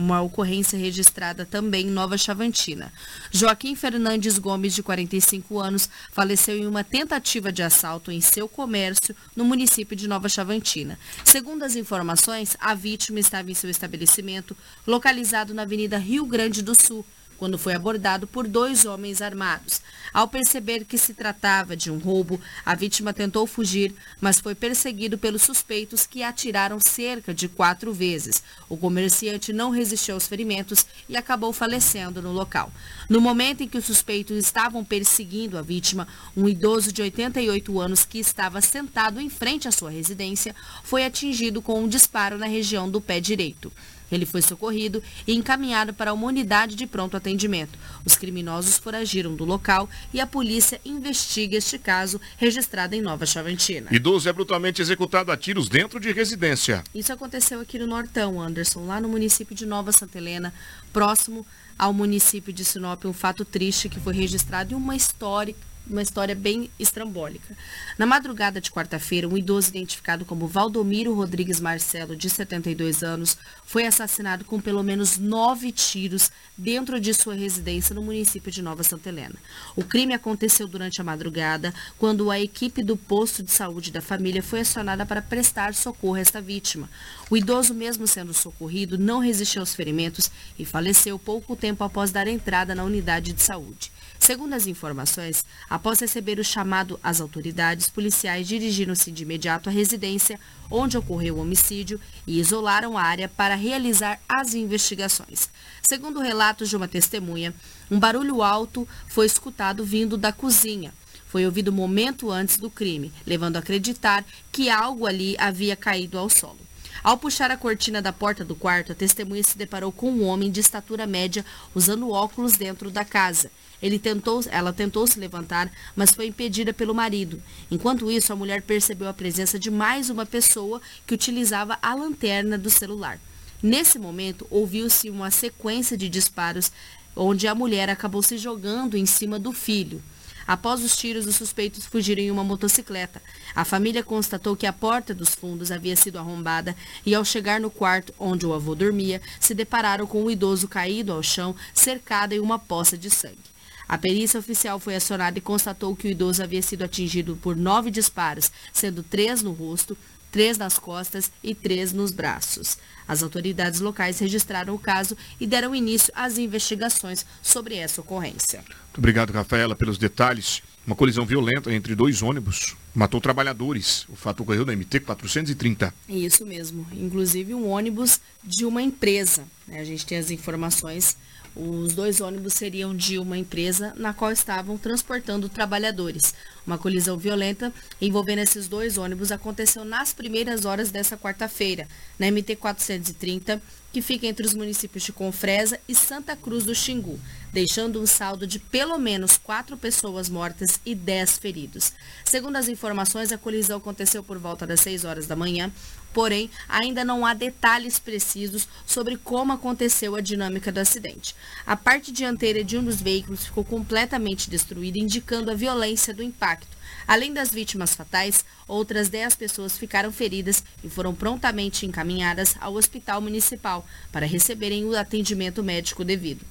[0.00, 2.90] Uma ocorrência registrada também em Nova Chavantina.
[3.30, 9.14] Joaquim Fernandes Gomes, de 45 anos, faleceu em uma tentativa de assalto em seu comércio
[9.36, 10.98] no município de Nova Chavantina.
[11.22, 16.74] Segundo as informações, a vítima estava em seu estabelecimento, localizado na Avenida Rio Grande do
[16.74, 17.04] Sul,
[17.40, 19.80] quando foi abordado por dois homens armados.
[20.12, 25.16] Ao perceber que se tratava de um roubo, a vítima tentou fugir, mas foi perseguido
[25.16, 28.42] pelos suspeitos que atiraram cerca de quatro vezes.
[28.68, 32.70] O comerciante não resistiu aos ferimentos e acabou falecendo no local.
[33.08, 38.04] No momento em que os suspeitos estavam perseguindo a vítima, um idoso de 88 anos
[38.04, 42.90] que estava sentado em frente à sua residência foi atingido com um disparo na região
[42.90, 43.72] do pé direito.
[44.10, 47.78] Ele foi socorrido e encaminhado para uma unidade de pronto atendimento.
[48.04, 53.88] Os criminosos foragiram do local e a polícia investiga este caso registrado em Nova Chavantina.
[53.92, 56.82] Idoso é brutalmente executado a tiros dentro de residência.
[56.94, 60.52] Isso aconteceu aqui no Nortão, Anderson, lá no município de Nova Santa Helena,
[60.92, 61.46] próximo
[61.78, 65.54] ao município de Sinop, um fato triste que foi registrado em uma história
[65.90, 67.56] uma história bem estrambólica.
[67.98, 73.86] Na madrugada de quarta-feira, um idoso identificado como Valdomiro Rodrigues Marcelo, de 72 anos, foi
[73.86, 79.08] assassinado com pelo menos nove tiros dentro de sua residência no município de Nova Santa
[79.08, 79.36] Helena.
[79.76, 84.42] O crime aconteceu durante a madrugada, quando a equipe do posto de saúde da família
[84.42, 86.88] foi acionada para prestar socorro a esta vítima.
[87.28, 92.26] O idoso, mesmo sendo socorrido, não resistiu aos ferimentos e faleceu pouco tempo após dar
[92.26, 93.90] entrada na unidade de saúde.
[94.20, 100.38] Segundo as informações, após receber o chamado, as autoridades policiais dirigiram-se de imediato à residência
[100.70, 105.48] onde ocorreu o homicídio e isolaram a área para realizar as investigações.
[105.82, 107.54] Segundo relatos de uma testemunha,
[107.90, 110.92] um barulho alto foi escutado vindo da cozinha.
[111.26, 116.28] Foi ouvido momento antes do crime, levando a acreditar que algo ali havia caído ao
[116.28, 116.58] solo.
[117.02, 120.50] Ao puxar a cortina da porta do quarto, a testemunha se deparou com um homem
[120.50, 121.44] de estatura média
[121.74, 123.50] usando óculos dentro da casa.
[123.82, 127.42] Ele tentou, ela tentou se levantar, mas foi impedida pelo marido.
[127.70, 132.58] Enquanto isso, a mulher percebeu a presença de mais uma pessoa que utilizava a lanterna
[132.58, 133.18] do celular.
[133.62, 136.72] Nesse momento, ouviu-se uma sequência de disparos,
[137.14, 140.02] onde a mulher acabou se jogando em cima do filho.
[140.46, 143.22] Após os tiros, os suspeitos fugiram em uma motocicleta.
[143.54, 146.74] A família constatou que a porta dos fundos havia sido arrombada
[147.04, 151.12] e, ao chegar no quarto onde o avô dormia, se depararam com o idoso caído
[151.12, 153.49] ao chão, cercado em uma poça de sangue.
[153.90, 157.90] A perícia oficial foi acionada e constatou que o idoso havia sido atingido por nove
[157.90, 159.98] disparos, sendo três no rosto,
[160.30, 162.78] três nas costas e três nos braços.
[163.08, 168.60] As autoridades locais registraram o caso e deram início às investigações sobre essa ocorrência.
[168.60, 170.62] Muito obrigado, Rafaela, pelos detalhes.
[170.86, 174.06] Uma colisão violenta entre dois ônibus matou trabalhadores.
[174.08, 175.92] O fato ocorreu na MT 430.
[176.08, 176.86] Isso mesmo.
[176.92, 179.42] Inclusive um ônibus de uma empresa.
[179.66, 179.80] né?
[179.80, 181.16] A gente tem as informações.
[181.54, 186.32] Os dois ônibus seriam de uma empresa na qual estavam transportando trabalhadores.
[186.64, 191.88] Uma colisão violenta envolvendo esses dois ônibus aconteceu nas primeiras horas dessa quarta-feira,
[192.18, 193.60] na MT 430,
[193.92, 197.18] que fica entre os municípios de Confresa e Santa Cruz do Xingu,
[197.52, 201.92] deixando um saldo de pelo menos quatro pessoas mortas e dez feridos.
[202.24, 205.72] Segundo as informações, a colisão aconteceu por volta das 6 horas da manhã,
[206.12, 211.34] porém ainda não há detalhes precisos sobre como aconteceu a dinâmica do acidente.
[211.66, 216.76] A parte dianteira de um dos veículos ficou completamente destruída, indicando a violência do impacto.
[217.06, 223.20] Além das vítimas fatais, outras 10 pessoas ficaram feridas e foram prontamente encaminhadas ao hospital
[223.20, 226.44] municipal para receberem o atendimento médico devido.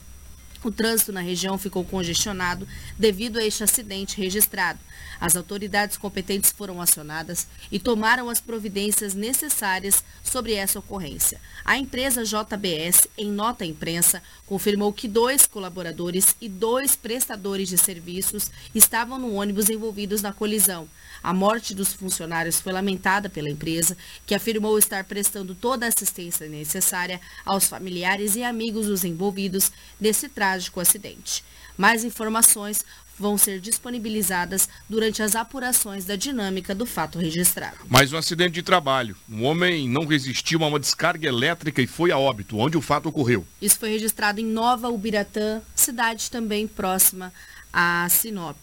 [0.61, 4.79] O trânsito na região ficou congestionado devido a este acidente registrado.
[5.19, 11.41] As autoridades competentes foram acionadas e tomaram as providências necessárias sobre essa ocorrência.
[11.65, 17.77] A empresa JBS, em nota à imprensa, confirmou que dois colaboradores e dois prestadores de
[17.77, 20.87] serviços estavam no ônibus envolvidos na colisão.
[21.21, 26.47] A morte dos funcionários foi lamentada pela empresa, que afirmou estar prestando toda a assistência
[26.47, 31.43] necessária aos familiares e amigos dos envolvidos nesse trágico acidente.
[31.79, 32.83] Mais informações
[33.17, 37.77] vão ser disponibilizadas durante as apurações da dinâmica do fato registrado.
[37.87, 39.15] Mais um acidente de trabalho.
[39.29, 43.07] Um homem não resistiu a uma descarga elétrica e foi a óbito, onde o fato
[43.07, 43.47] ocorreu.
[43.61, 47.31] Isso foi registrado em Nova Ubiratã, cidade também próxima
[47.71, 48.57] a Sinop.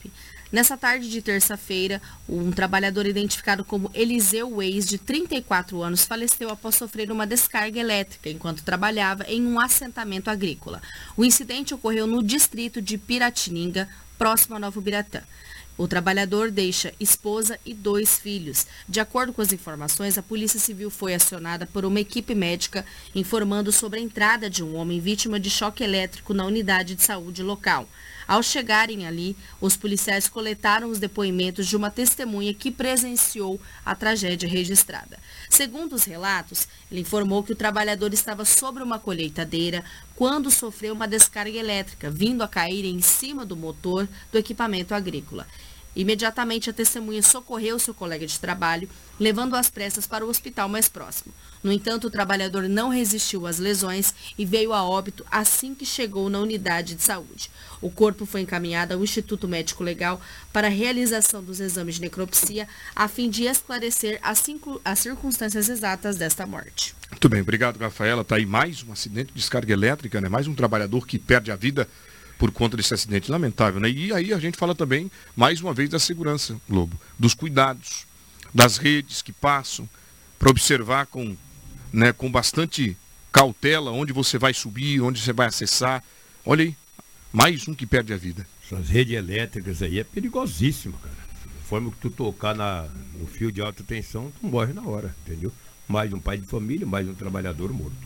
[0.53, 6.77] Nessa tarde de terça-feira, um trabalhador identificado como Eliseu Weis, de 34 anos, faleceu após
[6.77, 10.81] sofrer uma descarga elétrica enquanto trabalhava em um assentamento agrícola.
[11.17, 15.23] O incidente ocorreu no distrito de Piratininga, próximo a Nova Ubiratã.
[15.77, 18.67] O trabalhador deixa esposa e dois filhos.
[18.89, 23.71] De acordo com as informações, a Polícia Civil foi acionada por uma equipe médica informando
[23.71, 27.87] sobre a entrada de um homem vítima de choque elétrico na unidade de saúde local.
[28.27, 34.49] Ao chegarem ali, os policiais coletaram os depoimentos de uma testemunha que presenciou a tragédia
[34.49, 35.19] registrada.
[35.49, 39.85] Segundo os relatos, ele informou que o trabalhador estava sobre uma colheitadeira
[40.17, 45.47] quando sofreu uma descarga elétrica, vindo a cair em cima do motor do equipamento agrícola.
[45.97, 48.89] Imediatamente, a testemunha socorreu seu colega de trabalho,
[49.19, 51.33] levando às pressas para o hospital mais próximo.
[51.63, 56.29] No entanto, o trabalhador não resistiu às lesões e veio a óbito assim que chegou
[56.29, 57.51] na unidade de saúde.
[57.81, 60.21] O corpo foi encaminhado ao Instituto Médico Legal
[60.53, 65.69] para a realização dos exames de necropsia, a fim de esclarecer as, cinco- as circunstâncias
[65.69, 66.95] exatas desta morte.
[67.11, 68.23] Muito bem, obrigado, Rafaela.
[68.23, 70.29] Tá aí mais um acidente de descarga elétrica, né?
[70.29, 71.89] Mais um trabalhador que perde a vida
[72.39, 73.89] por conta desse acidente lamentável, né?
[73.89, 78.07] E aí a gente fala também, mais uma vez, da segurança, Globo, dos cuidados,
[78.55, 79.89] das redes que passam,
[80.39, 81.37] para observar com,
[81.93, 82.97] né, com bastante
[83.33, 86.03] cautela onde você vai subir, onde você vai acessar.
[86.45, 86.77] Olha aí,
[87.33, 88.47] mais um que perde a vida.
[88.65, 91.15] Essas redes elétricas aí é perigosíssimo, cara.
[91.69, 92.87] Forma que tu tocar na,
[93.19, 95.53] no fio de alta tensão, tu morre na hora, entendeu?
[95.89, 97.97] Mais um pai de família, mais um trabalhador morto.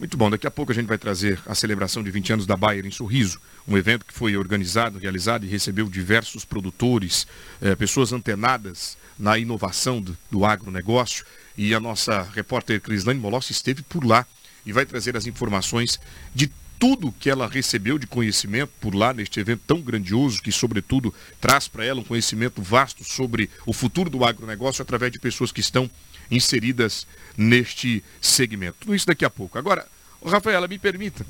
[0.00, 2.56] Muito bom, daqui a pouco a gente vai trazer a celebração de 20 anos da
[2.56, 3.38] Bayer em Sorriso,
[3.68, 7.26] um evento que foi organizado, realizado e recebeu diversos produtores,
[7.60, 11.26] eh, pessoas antenadas na inovação do, do agronegócio.
[11.54, 14.26] E a nossa repórter Crislane Molossi esteve por lá
[14.64, 16.00] e vai trazer as informações
[16.34, 21.12] de tudo que ela recebeu de conhecimento por lá neste evento tão grandioso, que sobretudo
[21.38, 25.60] traz para ela um conhecimento vasto sobre o futuro do agronegócio através de pessoas que
[25.60, 25.90] estão
[26.30, 27.06] inseridas
[27.36, 28.78] neste segmento.
[28.80, 29.58] Tudo isso daqui a pouco.
[29.58, 29.86] Agora,
[30.24, 31.24] Rafaela, me permita.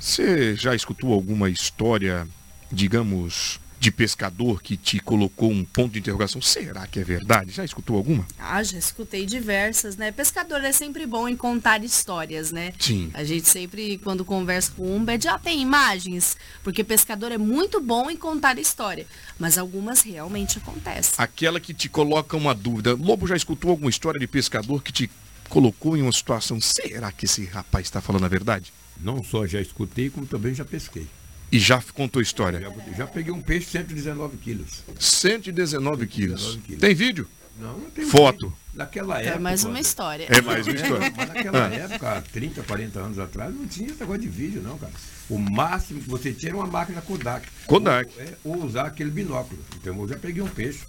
[0.00, 2.26] Você já escutou alguma história,
[2.70, 6.40] digamos, de pescador que te colocou um ponto de interrogação?
[6.40, 7.50] Será que é verdade?
[7.50, 8.24] Já escutou alguma?
[8.38, 10.12] Ah, já escutei diversas, né?
[10.12, 12.72] Pescador é sempre bom em contar histórias, né?
[12.78, 13.10] Sim.
[13.12, 18.08] A gente sempre, quando conversa com um, já tem imagens, porque pescador é muito bom
[18.08, 19.04] em contar história,
[19.36, 21.14] mas algumas realmente acontecem.
[21.18, 22.94] Aquela que te coloca uma dúvida.
[22.94, 25.10] Lobo já escutou alguma história de pescador que te
[25.48, 26.60] colocou em uma situação?
[26.60, 28.72] Será que esse rapaz está falando a verdade?
[29.00, 31.08] Não só já escutei, como também já pesquei.
[31.52, 32.58] E já contou história?
[32.60, 34.82] Já, já peguei um peixe 119 quilos.
[34.98, 36.40] 119 quilos.
[36.40, 36.80] 119 quilos.
[36.80, 37.28] Tem vídeo?
[37.60, 38.46] Não, não tem Foto.
[38.46, 38.56] vídeo.
[38.74, 39.40] Naquela É época.
[39.40, 40.26] mais uma história.
[40.30, 41.12] É mais uma história.
[41.14, 41.74] Mas naquela Ah.
[41.74, 44.92] época, 30, 40 anos atrás, não tinha esse negócio de vídeo, não, cara.
[45.28, 47.46] O máximo que você tinha era uma máquina Kodak.
[47.66, 48.10] Kodak.
[48.16, 49.62] Ou, é, ou usar aquele binóculo.
[49.76, 50.80] Então eu já peguei um peixe.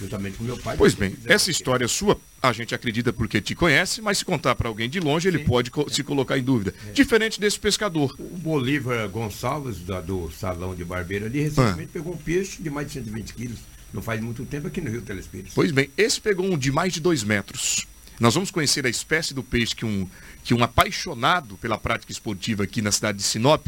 [0.00, 0.76] Juntamente com meu pai.
[0.76, 4.68] Pois bem, essa história sua, a gente acredita porque te conhece, mas se contar para
[4.68, 6.74] alguém de longe, ele pode co- se colocar em dúvida.
[6.94, 8.14] Diferente desse pescador.
[8.18, 12.86] O Bolívar Gonçalves, da- do Salão de Barbeiro ali, recentemente pegou um peixe de mais
[12.86, 13.58] de 120 quilos.
[13.92, 15.52] Não faz muito tempo aqui no Rio Telespires.
[15.54, 17.86] Pois bem, esse pegou um de mais de dois metros.
[18.20, 20.06] Nós vamos conhecer a espécie do peixe que um,
[20.44, 23.66] que um apaixonado pela prática esportiva aqui na cidade de Sinop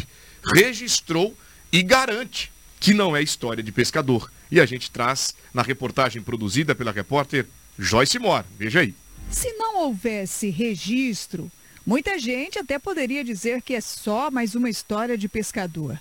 [0.54, 1.36] registrou
[1.72, 2.52] e garante
[2.82, 4.28] que não é história de pescador.
[4.50, 7.46] E a gente traz na reportagem produzida pela repórter
[7.78, 8.44] Joyce Moore.
[8.58, 8.92] Veja aí.
[9.30, 11.48] Se não houvesse registro,
[11.86, 15.96] muita gente até poderia dizer que é só mais uma história de pescador.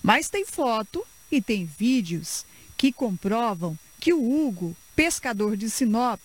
[0.00, 2.46] Mas tem foto e tem vídeos
[2.76, 6.20] que comprovam que o Hugo, pescador de Sinop,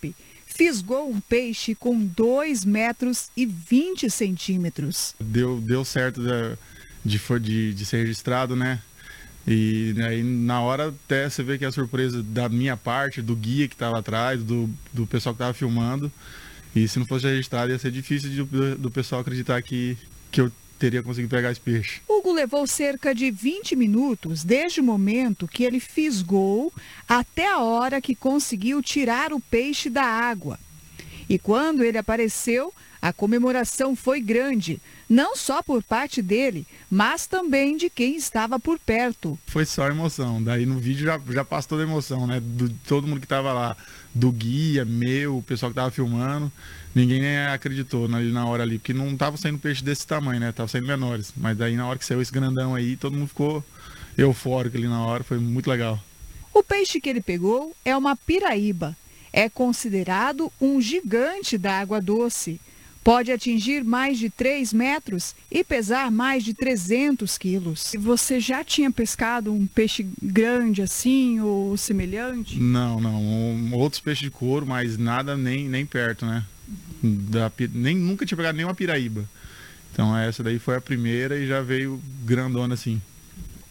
[0.45, 5.15] fisgou um peixe com 2 metros e 20 centímetros.
[5.19, 6.21] deu, deu certo
[7.03, 8.79] de, for- de, de ser registrado, né?
[9.45, 13.35] E aí na hora até você vê que é a surpresa da minha parte, do
[13.35, 16.11] guia que estava atrás, do, do pessoal que estava filmando.
[16.75, 19.97] E se não fosse registrado ia ser difícil de- do, do pessoal acreditar que,
[20.31, 22.01] que eu teria conseguido pegar esse peixe.
[22.09, 26.73] Hugo levou cerca de 20 minutos desde o momento que ele fisgou
[27.07, 30.59] até a hora que conseguiu tirar o peixe da água.
[31.29, 32.73] E quando ele apareceu,
[33.03, 38.79] a comemoração foi grande, não só por parte dele, mas também de quem estava por
[38.79, 39.37] perto.
[39.45, 40.41] Foi só emoção.
[40.41, 42.39] Daí no vídeo já, já passa toda a emoção, né?
[42.39, 43.75] Do todo mundo que tava lá,
[44.15, 46.49] do guia, meu, o pessoal que tava filmando.
[46.95, 50.53] Ninguém nem acreditou na, na hora ali, porque não tava saindo peixe desse tamanho, né?
[50.53, 51.33] Tava saindo menores.
[51.35, 53.61] Mas daí na hora que saiu esse grandão aí, todo mundo ficou
[54.17, 56.01] eufórico ali na hora, foi muito legal.
[56.53, 58.95] O peixe que ele pegou é uma piraíba.
[59.33, 62.61] É considerado um gigante da água doce.
[63.03, 67.91] Pode atingir mais de 3 metros e pesar mais de 300 quilos.
[67.99, 72.57] Você já tinha pescado um peixe grande assim ou semelhante?
[72.59, 73.21] Não, não.
[73.21, 76.45] Um- outros peixes de couro, mas nada nem, nem perto, né?
[77.03, 79.25] Da, nem, nunca tinha pegado nenhuma piraíba.
[79.91, 83.01] Então essa daí foi a primeira e já veio grandona assim.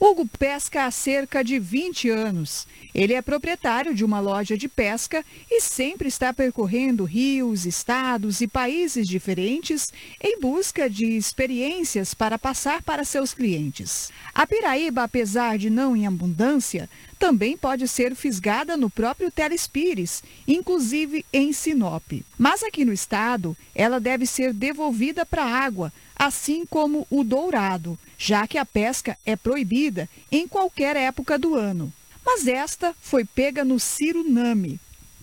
[0.04, 2.66] Hugo pesca há cerca de 20 anos.
[2.92, 8.48] Ele é proprietário de uma loja de pesca e sempre está percorrendo rios, estados e
[8.48, 14.10] países diferentes em busca de experiências para passar para seus clientes.
[14.34, 16.90] A piraíba, apesar de não em abundância,
[17.22, 22.02] também pode ser fisgada no próprio Telespires, inclusive em Sinop.
[22.36, 27.96] Mas aqui no estado, ela deve ser devolvida para a água, assim como o dourado,
[28.18, 31.92] já que a pesca é proibida em qualquer época do ano.
[32.26, 34.80] Mas esta foi pega no Ciruname.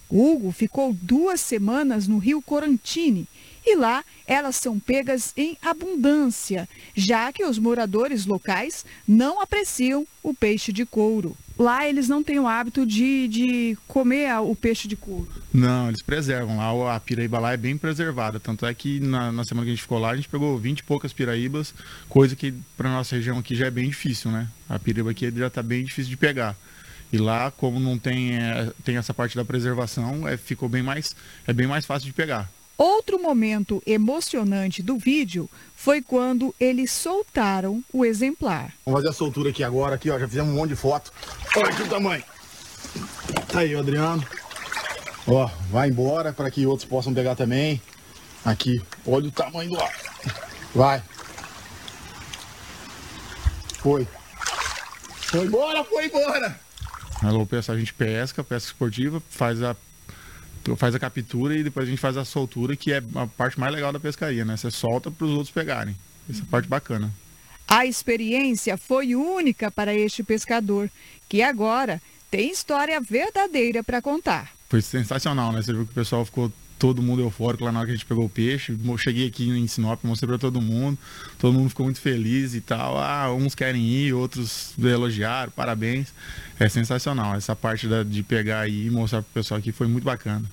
[0.09, 3.27] Hugo ficou duas semanas no rio Corantini
[3.65, 10.33] e lá elas são pegas em abundância, já que os moradores locais não apreciam o
[10.33, 11.35] peixe de couro.
[11.59, 15.27] Lá eles não têm o hábito de, de comer o peixe de couro.
[15.53, 16.55] Não, eles preservam.
[16.57, 18.39] Lá a piraíba lá é bem preservada.
[18.39, 20.79] Tanto é que na, na semana que a gente ficou lá, a gente pegou 20
[20.79, 21.73] e poucas piraíbas,
[22.07, 24.47] coisa que para nossa região aqui já é bem difícil, né?
[24.69, 26.55] A piraíba aqui já está bem difícil de pegar.
[27.11, 31.13] E lá, como não tem, é, tem essa parte da preservação, é, ficou bem mais,
[31.45, 32.49] é bem mais fácil de pegar.
[32.79, 38.73] Outro momento emocionante do vídeo foi quando eles soltaram o exemplar.
[38.85, 40.17] Vamos fazer a soltura aqui agora, aqui, ó.
[40.17, 41.11] Já fizemos um monte de foto.
[41.57, 42.23] Olha aqui o tamanho.
[43.51, 44.25] Tá aí, o Adriano.
[45.27, 47.81] Ó, vai embora para que outros possam pegar também.
[48.45, 49.93] Aqui, olha o tamanho do ar.
[50.73, 51.03] Vai.
[53.79, 54.07] Foi.
[55.23, 56.57] Foi embora, foi embora.
[57.21, 59.75] Alô, pessoal, a gente pesca, pesca esportiva, faz a,
[60.75, 63.73] faz a captura e depois a gente faz a soltura, que é a parte mais
[63.73, 64.55] legal da pescaria, né?
[64.57, 65.95] Você solta para os outros pegarem.
[66.29, 67.11] Essa a parte bacana.
[67.67, 70.89] A experiência foi única para este pescador,
[71.27, 72.01] que agora
[72.31, 74.51] tem história verdadeira para contar.
[74.69, 75.61] Foi sensacional, né?
[75.61, 78.05] Você viu que o pessoal ficou todo mundo eufórico lá na hora que a gente
[78.05, 78.75] pegou o peixe.
[78.97, 80.97] Cheguei aqui em Sinop, mostrei para todo mundo.
[81.37, 82.97] Todo mundo ficou muito feliz e tal.
[82.97, 86.13] Ah, uns querem ir, outros elogiaram, parabéns.
[86.59, 87.35] É sensacional.
[87.35, 90.43] Essa parte da- de pegar e mostrar pro pessoal aqui foi muito bacana.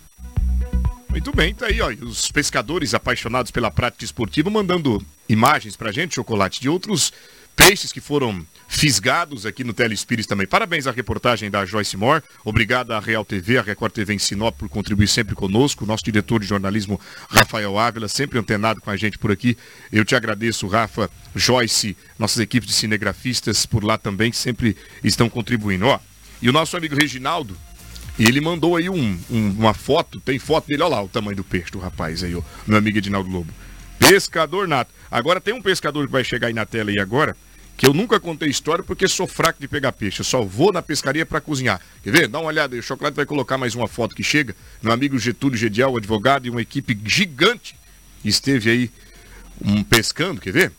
[1.10, 1.90] Muito bem, tá aí, ó.
[2.04, 7.12] Os pescadores apaixonados pela prática esportiva mandando imagens pra gente, chocolate, de outros
[7.56, 10.46] peixes que foram fisgados aqui no Telespires também.
[10.46, 12.22] Parabéns à reportagem da Joyce Moore.
[12.44, 15.86] Obrigado à Real TV, à Record TV em Sinop por contribuir sempre conosco.
[15.86, 19.56] Nosso diretor de jornalismo, Rafael Ávila, sempre antenado com a gente por aqui.
[19.90, 25.30] Eu te agradeço, Rafa, Joyce, nossas equipes de cinegrafistas por lá também, que sempre estão
[25.30, 25.86] contribuindo.
[25.86, 25.98] Ó,
[26.42, 27.56] e o nosso amigo Reginaldo,
[28.18, 31.36] e ele mandou aí um- um- uma foto, tem foto dele, olha lá o tamanho
[31.36, 33.52] do peixe do rapaz aí, ó, meu amigo Edinaldo Lobo.
[33.98, 34.92] Pescador nato.
[35.10, 37.36] Agora tem um pescador que vai chegar aí na tela aí agora,
[37.76, 40.20] que eu nunca contei história porque sou fraco de pegar peixe.
[40.20, 41.80] Eu só vou na pescaria para cozinhar.
[42.02, 42.28] Quer ver?
[42.28, 42.80] Dá uma olhada aí.
[42.80, 44.54] O Chocolate vai colocar mais uma foto que chega.
[44.82, 47.76] Meu amigo Getúlio Gedial, advogado, e uma equipe gigante
[48.24, 48.90] esteve aí
[49.62, 50.40] um, pescando.
[50.40, 50.72] Quer ver?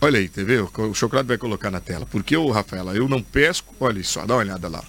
[0.00, 0.62] Olha aí, quer ver?
[0.62, 2.06] O Chocolate vai colocar na tela.
[2.06, 3.74] Porque, ô Rafaela, eu não pesco.
[3.80, 4.82] Olha só, dá uma olhada lá.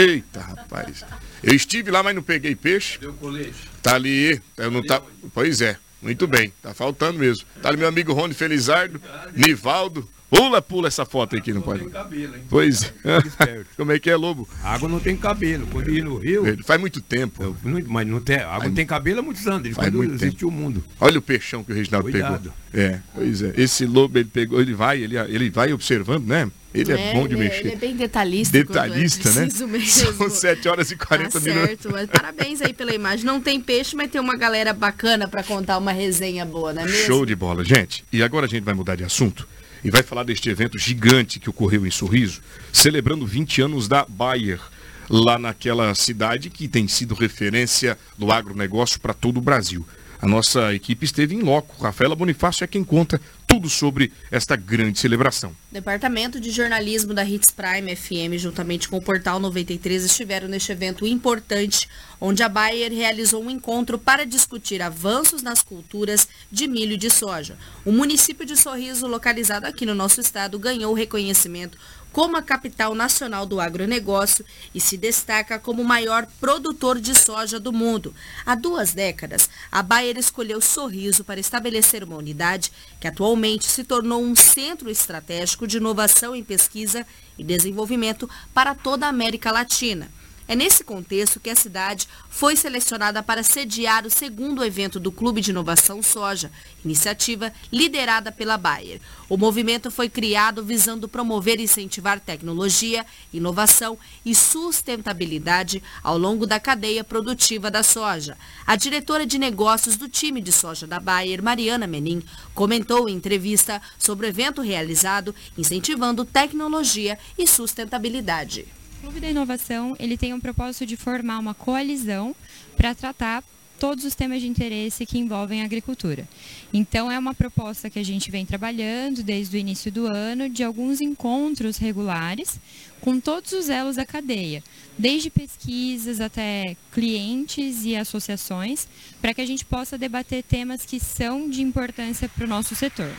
[0.00, 1.04] Eita, rapaz.
[1.42, 2.98] Eu estive lá, mas não peguei peixe.
[2.98, 3.68] Deu colete.
[3.82, 4.40] Tá ali.
[4.56, 5.02] Eu não tá...
[5.34, 5.76] Pois é.
[6.00, 6.52] Muito bem.
[6.62, 7.44] Tá faltando mesmo.
[7.60, 9.00] Tá ali meu amigo Rony Felizardo,
[9.34, 10.08] Nivaldo.
[10.30, 11.84] Pula, pula essa foto aí que não pode.
[11.90, 12.42] cabelo, hein?
[12.48, 13.64] Pois é.
[13.76, 14.48] Como é que é, Lobo?
[14.62, 15.66] A água não tem cabelo.
[15.66, 16.44] Quando ia no rio.
[16.64, 17.56] Faz muito tempo.
[17.64, 19.64] Não, mas não tem, a água não tem cabelo há muitos anos.
[19.64, 20.84] Ele Faz muito existiu o mundo.
[21.00, 22.52] Olha o peixão que o Reginaldo Cuidado.
[22.70, 22.86] pegou.
[22.86, 23.52] É, pois é.
[23.56, 26.48] Esse lobo ele pegou, ele vai, ele, ele vai observando, né?
[26.72, 27.60] Ele é, bom de ele, mexer.
[27.62, 28.56] Ele é bem detalhista.
[28.56, 29.40] Detalhista, é né?
[29.42, 30.12] preciso mesmo.
[30.14, 31.66] São 7 horas e 40 tá minutos.
[31.66, 33.26] certo, mas parabéns aí pela imagem.
[33.26, 36.84] Não tem peixe, mas tem uma galera bacana para contar uma resenha boa, não é
[36.84, 37.06] mesmo?
[37.06, 38.04] Show de bola, gente.
[38.12, 39.48] E agora a gente vai mudar de assunto
[39.84, 42.40] e vai falar deste evento gigante que ocorreu em Sorriso,
[42.72, 44.60] celebrando 20 anos da Bayer,
[45.08, 49.84] lá naquela cidade que tem sido referência do agronegócio para todo o Brasil.
[50.22, 51.82] A nossa equipe esteve em loco.
[51.82, 55.56] Rafaela Bonifácio é quem conta tudo sobre esta grande celebração.
[55.72, 61.06] Departamento de Jornalismo da Hits Prime FM, juntamente com o Portal 93, estiveram neste evento
[61.06, 61.88] importante,
[62.20, 67.10] onde a Bayer realizou um encontro para discutir avanços nas culturas de milho e de
[67.10, 67.56] soja.
[67.84, 71.78] O município de Sorriso, localizado aqui no nosso estado, ganhou reconhecimento
[72.12, 74.44] como a capital nacional do agronegócio
[74.74, 78.14] e se destaca como o maior produtor de soja do mundo.
[78.44, 84.22] Há duas décadas, a Bayer escolheu Sorriso para estabelecer uma unidade que atualmente se tornou
[84.22, 87.06] um centro estratégico de inovação em pesquisa
[87.38, 90.10] e desenvolvimento para toda a América Latina.
[90.50, 95.40] É nesse contexto que a cidade foi selecionada para sediar o segundo evento do Clube
[95.40, 96.50] de Inovação Soja,
[96.84, 99.00] iniciativa liderada pela Bayer.
[99.28, 103.96] O movimento foi criado visando promover e incentivar tecnologia, inovação
[104.26, 108.36] e sustentabilidade ao longo da cadeia produtiva da soja.
[108.66, 112.24] A diretora de negócios do time de soja da Bayer, Mariana Menin,
[112.54, 118.79] comentou em entrevista sobre o evento realizado, incentivando tecnologia e sustentabilidade.
[119.00, 122.36] Clube da Inovação ele tem o propósito de formar uma coalizão
[122.76, 123.42] para tratar
[123.78, 126.28] todos os temas de interesse que envolvem a agricultura.
[126.70, 130.62] Então, é uma proposta que a gente vem trabalhando desde o início do ano, de
[130.62, 132.60] alguns encontros regulares
[133.00, 134.62] com todos os elos da cadeia,
[134.98, 138.86] desde pesquisas até clientes e associações,
[139.18, 143.10] para que a gente possa debater temas que são de importância para o nosso setor.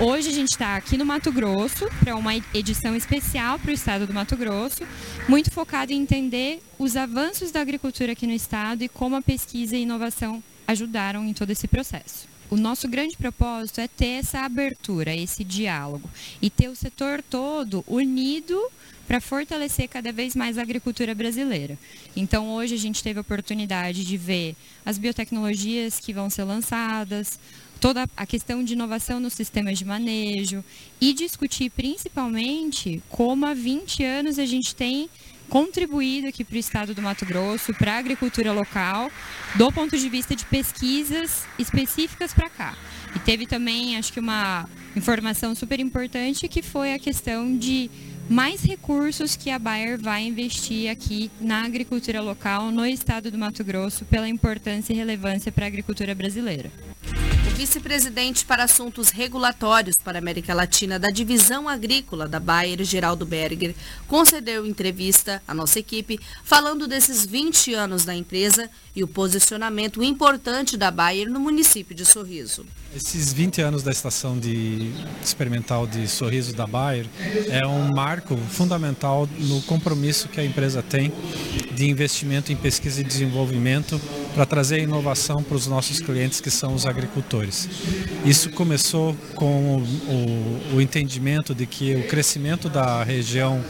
[0.00, 4.06] Hoje a gente está aqui no Mato Grosso para uma edição especial para o estado
[4.06, 4.86] do Mato Grosso,
[5.28, 9.76] muito focado em entender os avanços da agricultura aqui no estado e como a pesquisa
[9.76, 12.28] e inovação ajudaram em todo esse processo.
[12.48, 16.08] O nosso grande propósito é ter essa abertura, esse diálogo
[16.40, 18.56] e ter o setor todo unido
[19.08, 21.78] para fortalecer cada vez mais a agricultura brasileira.
[22.14, 27.38] Então, hoje a gente teve a oportunidade de ver as biotecnologias que vão ser lançadas,
[27.80, 30.64] toda a questão de inovação nos sistemas de manejo
[31.00, 35.08] e discutir principalmente como há 20 anos a gente tem
[35.48, 39.10] contribuído aqui para o estado do Mato Grosso, para a agricultura local,
[39.54, 42.76] do ponto de vista de pesquisas específicas para cá.
[43.16, 47.90] E teve também, acho que uma informação super importante que foi a questão de
[48.28, 53.64] mais recursos que a Bayer vai investir aqui na agricultura local no estado do Mato
[53.64, 56.70] Grosso pela importância e relevância para a agricultura brasileira.
[57.46, 63.24] O vice-presidente para assuntos regulatórios para a América Latina da Divisão Agrícola da Bayer, Geraldo
[63.24, 63.74] Berger,
[64.06, 70.76] concedeu entrevista à nossa equipe falando desses 20 anos da empresa e o posicionamento importante
[70.76, 72.66] da Bayer no município de Sorriso.
[72.94, 74.90] Esses 20 anos da estação de
[75.22, 77.06] experimental de Sorriso da Bayer
[77.48, 81.12] é um marco fundamental no compromisso que a empresa tem
[81.74, 84.00] de investimento em pesquisa e desenvolvimento
[84.34, 86.97] para trazer inovação para os nossos clientes que são os agricultores.
[88.24, 93.62] Isso começou com o, o, o entendimento de que o crescimento da região,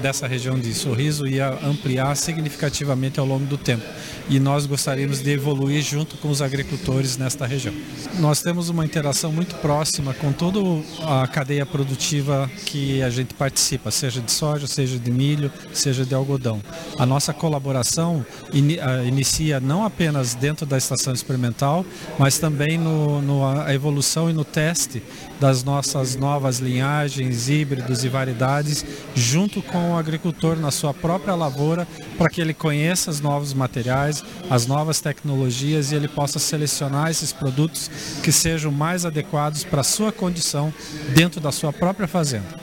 [0.00, 3.84] dessa região de Sorriso ia ampliar significativamente ao longo do tempo
[4.30, 7.74] e nós gostaríamos de evoluir junto com os agricultores nesta região.
[8.20, 10.60] Nós temos uma interação muito próxima com toda
[11.04, 16.14] a cadeia produtiva que a gente participa, seja de soja, seja de milho, seja de
[16.14, 16.62] algodão.
[16.96, 21.84] A nossa colaboração in, uh, inicia não apenas dentro da estação experimental,
[22.16, 25.02] mas também no, no a evolução e no teste
[25.40, 31.86] das nossas novas linhagens, híbridos e variedades, junto com o agricultor na sua própria lavoura
[32.18, 37.32] para que ele conheça os novos materiais, as novas tecnologias e ele possa selecionar esses
[37.32, 37.90] produtos
[38.22, 40.72] que sejam mais adequados para a sua condição
[41.14, 42.59] dentro da sua própria fazenda.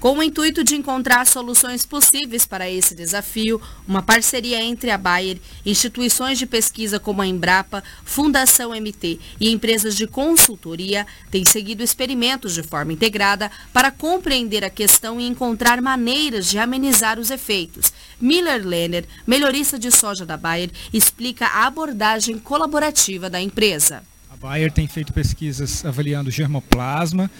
[0.00, 5.38] Com o intuito de encontrar soluções possíveis para esse desafio, uma parceria entre a Bayer,
[5.64, 12.54] instituições de pesquisa como a Embrapa, Fundação MT e empresas de consultoria tem seguido experimentos
[12.54, 17.92] de forma integrada para compreender a questão e encontrar maneiras de amenizar os efeitos.
[18.18, 24.02] Miller Lenner, melhorista de soja da Bayer, explica a abordagem colaborativa da empresa.
[24.40, 27.30] Bayer tem feito pesquisas avaliando germoplasma,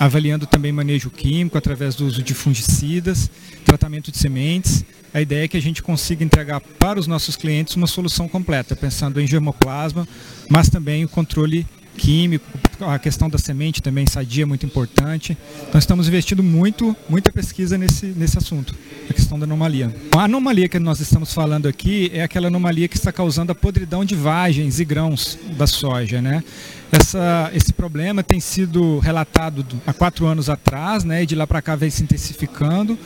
[0.00, 3.30] avaliando também manejo químico através do uso de fungicidas,
[3.62, 4.82] tratamento de sementes.
[5.12, 8.74] A ideia é que a gente consiga entregar para os nossos clientes uma solução completa,
[8.74, 10.08] pensando em germoplasma,
[10.48, 11.66] mas também o controle
[11.96, 12.46] químico,
[12.80, 15.36] a questão da semente também sadia é muito importante.
[15.72, 18.74] Nós estamos investindo muito, muita pesquisa nesse, nesse assunto,
[19.08, 19.94] a questão da anomalia.
[20.14, 24.04] A anomalia que nós estamos falando aqui é aquela anomalia que está causando a podridão
[24.04, 26.44] de vagens e grãos da soja, né?
[26.92, 31.60] Essa, esse problema tem sido relatado há quatro anos atrás, né, e de lá para
[31.60, 32.96] cá vem se intensificando.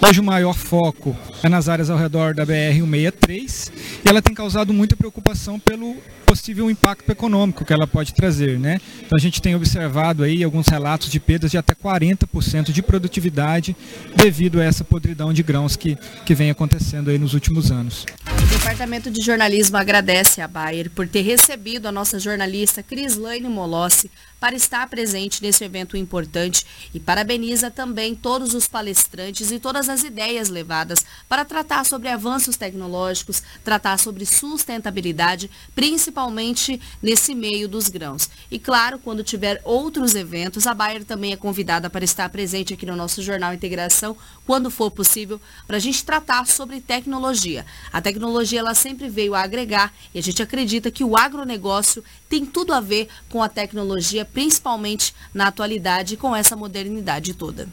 [0.00, 3.72] Hoje o maior foco é nas áreas ao redor da BR-163
[4.04, 5.96] e ela tem causado muita preocupação pelo
[6.30, 8.58] possível impacto econômico que ela pode trazer.
[8.58, 8.80] Né?
[9.04, 13.74] Então a gente tem observado aí alguns relatos de perdas de até 40% de produtividade
[14.14, 18.06] devido a essa podridão de grãos que, que vem acontecendo aí nos últimos anos.
[18.42, 24.10] O Departamento de Jornalismo agradece a Bayer por ter recebido a nossa jornalista Crislaine Molossi
[24.38, 26.64] para estar presente nesse evento importante
[26.94, 32.56] e parabeniza também todos os palestrantes e todas as ideias levadas para tratar sobre avanços
[32.56, 38.28] tecnológicos, tratar sobre sustentabilidade, principalmente nesse meio dos grãos.
[38.50, 42.84] E claro, quando tiver outros eventos, a Bayer também é convidada para estar presente aqui
[42.84, 47.64] no nosso Jornal Integração, quando for possível, para a gente tratar sobre tecnologia.
[47.92, 52.44] A tecnologia ela sempre veio a agregar e a gente acredita que o agronegócio tem
[52.44, 57.68] tudo a ver com a tecnologia principalmente na atualidade com essa modernidade toda.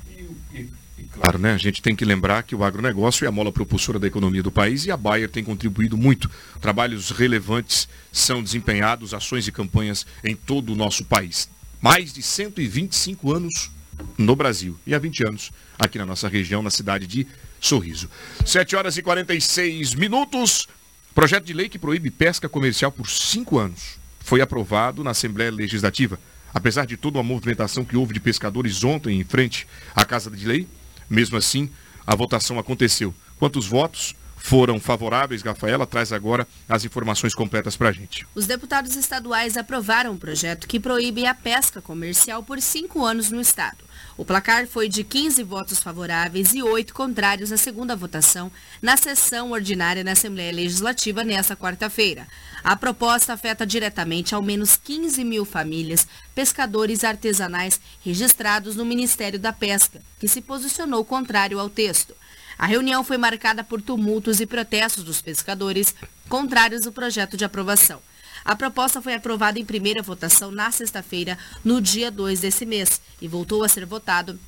[1.11, 1.53] Claro, né?
[1.53, 4.51] A gente tem que lembrar que o agronegócio é a mola propulsora da economia do
[4.51, 6.29] país e a Bayer tem contribuído muito.
[6.59, 11.49] Trabalhos relevantes são desempenhados, ações e campanhas em todo o nosso país.
[11.81, 13.71] Mais de 125 anos
[14.17, 17.27] no Brasil e há 20 anos aqui na nossa região, na cidade de
[17.59, 18.09] Sorriso.
[18.45, 20.67] 7 horas e 46 minutos.
[21.13, 26.19] Projeto de lei que proíbe pesca comercial por cinco anos foi aprovado na Assembleia Legislativa.
[26.53, 30.45] Apesar de toda a movimentação que houve de pescadores ontem em frente à Casa de
[30.45, 30.67] Lei,
[31.09, 31.69] mesmo assim,
[32.05, 33.13] a votação aconteceu.
[33.39, 34.15] Quantos votos?
[34.47, 38.25] foram favoráveis, Rafaela traz agora as informações completas para a gente.
[38.33, 43.41] Os deputados estaduais aprovaram um projeto que proíbe a pesca comercial por cinco anos no
[43.41, 43.86] estado.
[44.17, 48.51] O placar foi de 15 votos favoráveis e 8 contrários à segunda votação
[48.81, 52.27] na sessão ordinária na Assembleia Legislativa nesta quarta-feira.
[52.63, 59.53] A proposta afeta diretamente ao menos 15 mil famílias, pescadores artesanais registrados no Ministério da
[59.53, 62.15] Pesca, que se posicionou contrário ao texto.
[62.57, 65.93] A reunião foi marcada por tumultos e protestos dos pescadores
[66.27, 68.01] contrários ao projeto de aprovação.
[68.47, 73.27] A proposta foi aprovada em primeira votação na sexta-feira, no dia 2 desse mês, e
[73.27, 74.39] voltou a ser votado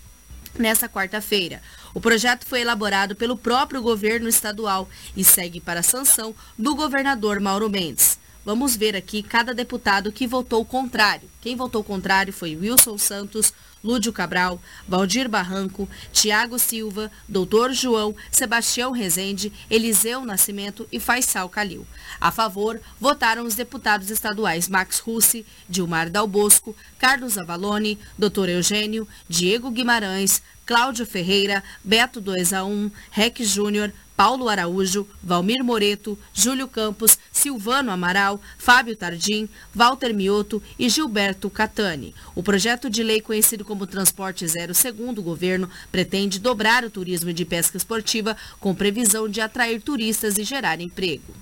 [0.58, 1.62] nesta quarta-feira.
[1.94, 4.88] O projeto foi elaborado pelo próprio governo estadual
[5.18, 8.19] e segue para a sanção do governador Mauro Mendes.
[8.46, 11.30] Vamos ver aqui cada deputado que votou contrário.
[11.42, 18.92] Quem votou contrário foi Wilson Santos, Lúdio Cabral, Valdir Barranco, Tiago Silva, Doutor João, Sebastião
[18.92, 21.86] Rezende, Eliseu Nascimento e Faisal Calil.
[22.20, 29.70] A favor, votaram os deputados estaduais Max Russi, Dilmar Dalbosco, Carlos Avalone, Doutor Eugênio, Diego
[29.70, 37.18] Guimarães, Cláudio Ferreira, Beto 2 a 1, Rec Júnior, Paulo Araújo, Valmir Moreto, Júlio Campos,
[37.32, 42.14] Silvano Amaral, Fábio Tardim, Walter Mioto e Gilberto Catani.
[42.36, 47.32] O projeto de lei conhecido como Transporte Zero, segundo o governo, pretende dobrar o turismo
[47.32, 51.34] de pesca esportiva com previsão de atrair turistas e gerar emprego.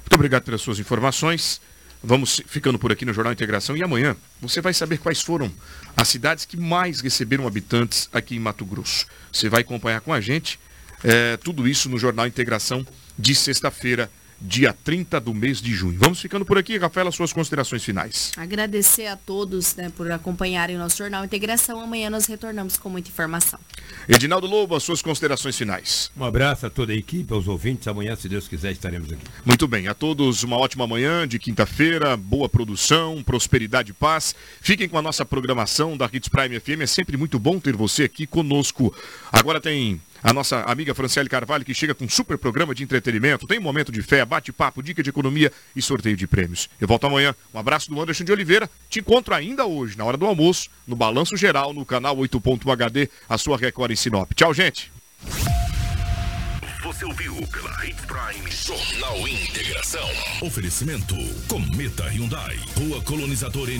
[0.00, 1.62] Muito obrigado pelas suas informações.
[2.04, 5.50] Vamos ficando por aqui no Jornal Integração e amanhã você vai saber quais foram
[5.96, 9.06] as cidades que mais receberam habitantes aqui em Mato Grosso.
[9.32, 10.60] Você vai acompanhar com a gente
[11.04, 12.86] é, tudo isso no Jornal Integração
[13.18, 14.10] de sexta-feira,
[14.44, 15.96] dia 30 do mês de junho.
[15.98, 18.32] Vamos ficando por aqui, Rafaela, suas considerações finais.
[18.36, 21.80] Agradecer a todos né, por acompanharem o nosso Jornal Integração.
[21.80, 23.60] Amanhã nós retornamos com muita informação.
[24.08, 26.10] Edinaldo Lobo, as suas considerações finais.
[26.16, 27.86] Um abraço a toda a equipe, aos ouvintes.
[27.86, 29.22] Amanhã, se Deus quiser, estaremos aqui.
[29.44, 34.34] Muito bem, a todos uma ótima manhã de quinta-feira, boa produção, prosperidade e paz.
[34.60, 36.82] Fiquem com a nossa programação da Hits Prime FM.
[36.82, 38.92] É sempre muito bom ter você aqui conosco.
[39.30, 43.46] Agora tem A nossa amiga Franciele Carvalho, que chega com um super programa de entretenimento,
[43.46, 46.70] tem um momento de fé, bate-papo, dica de economia e sorteio de prêmios.
[46.80, 47.34] Eu volto amanhã.
[47.52, 48.70] Um abraço do Anderson de Oliveira.
[48.88, 53.36] Te encontro ainda hoje, na hora do almoço, no Balanço Geral, no canal 8.HD, a
[53.36, 54.32] sua Record em Sinop.
[54.34, 54.92] Tchau, gente.
[56.84, 60.08] Você ouviu pela Hits Prime Jornal Integração.
[60.40, 61.14] Oferecimento
[61.48, 62.58] Cometa Hyundai.
[62.76, 63.68] Rua Colonizador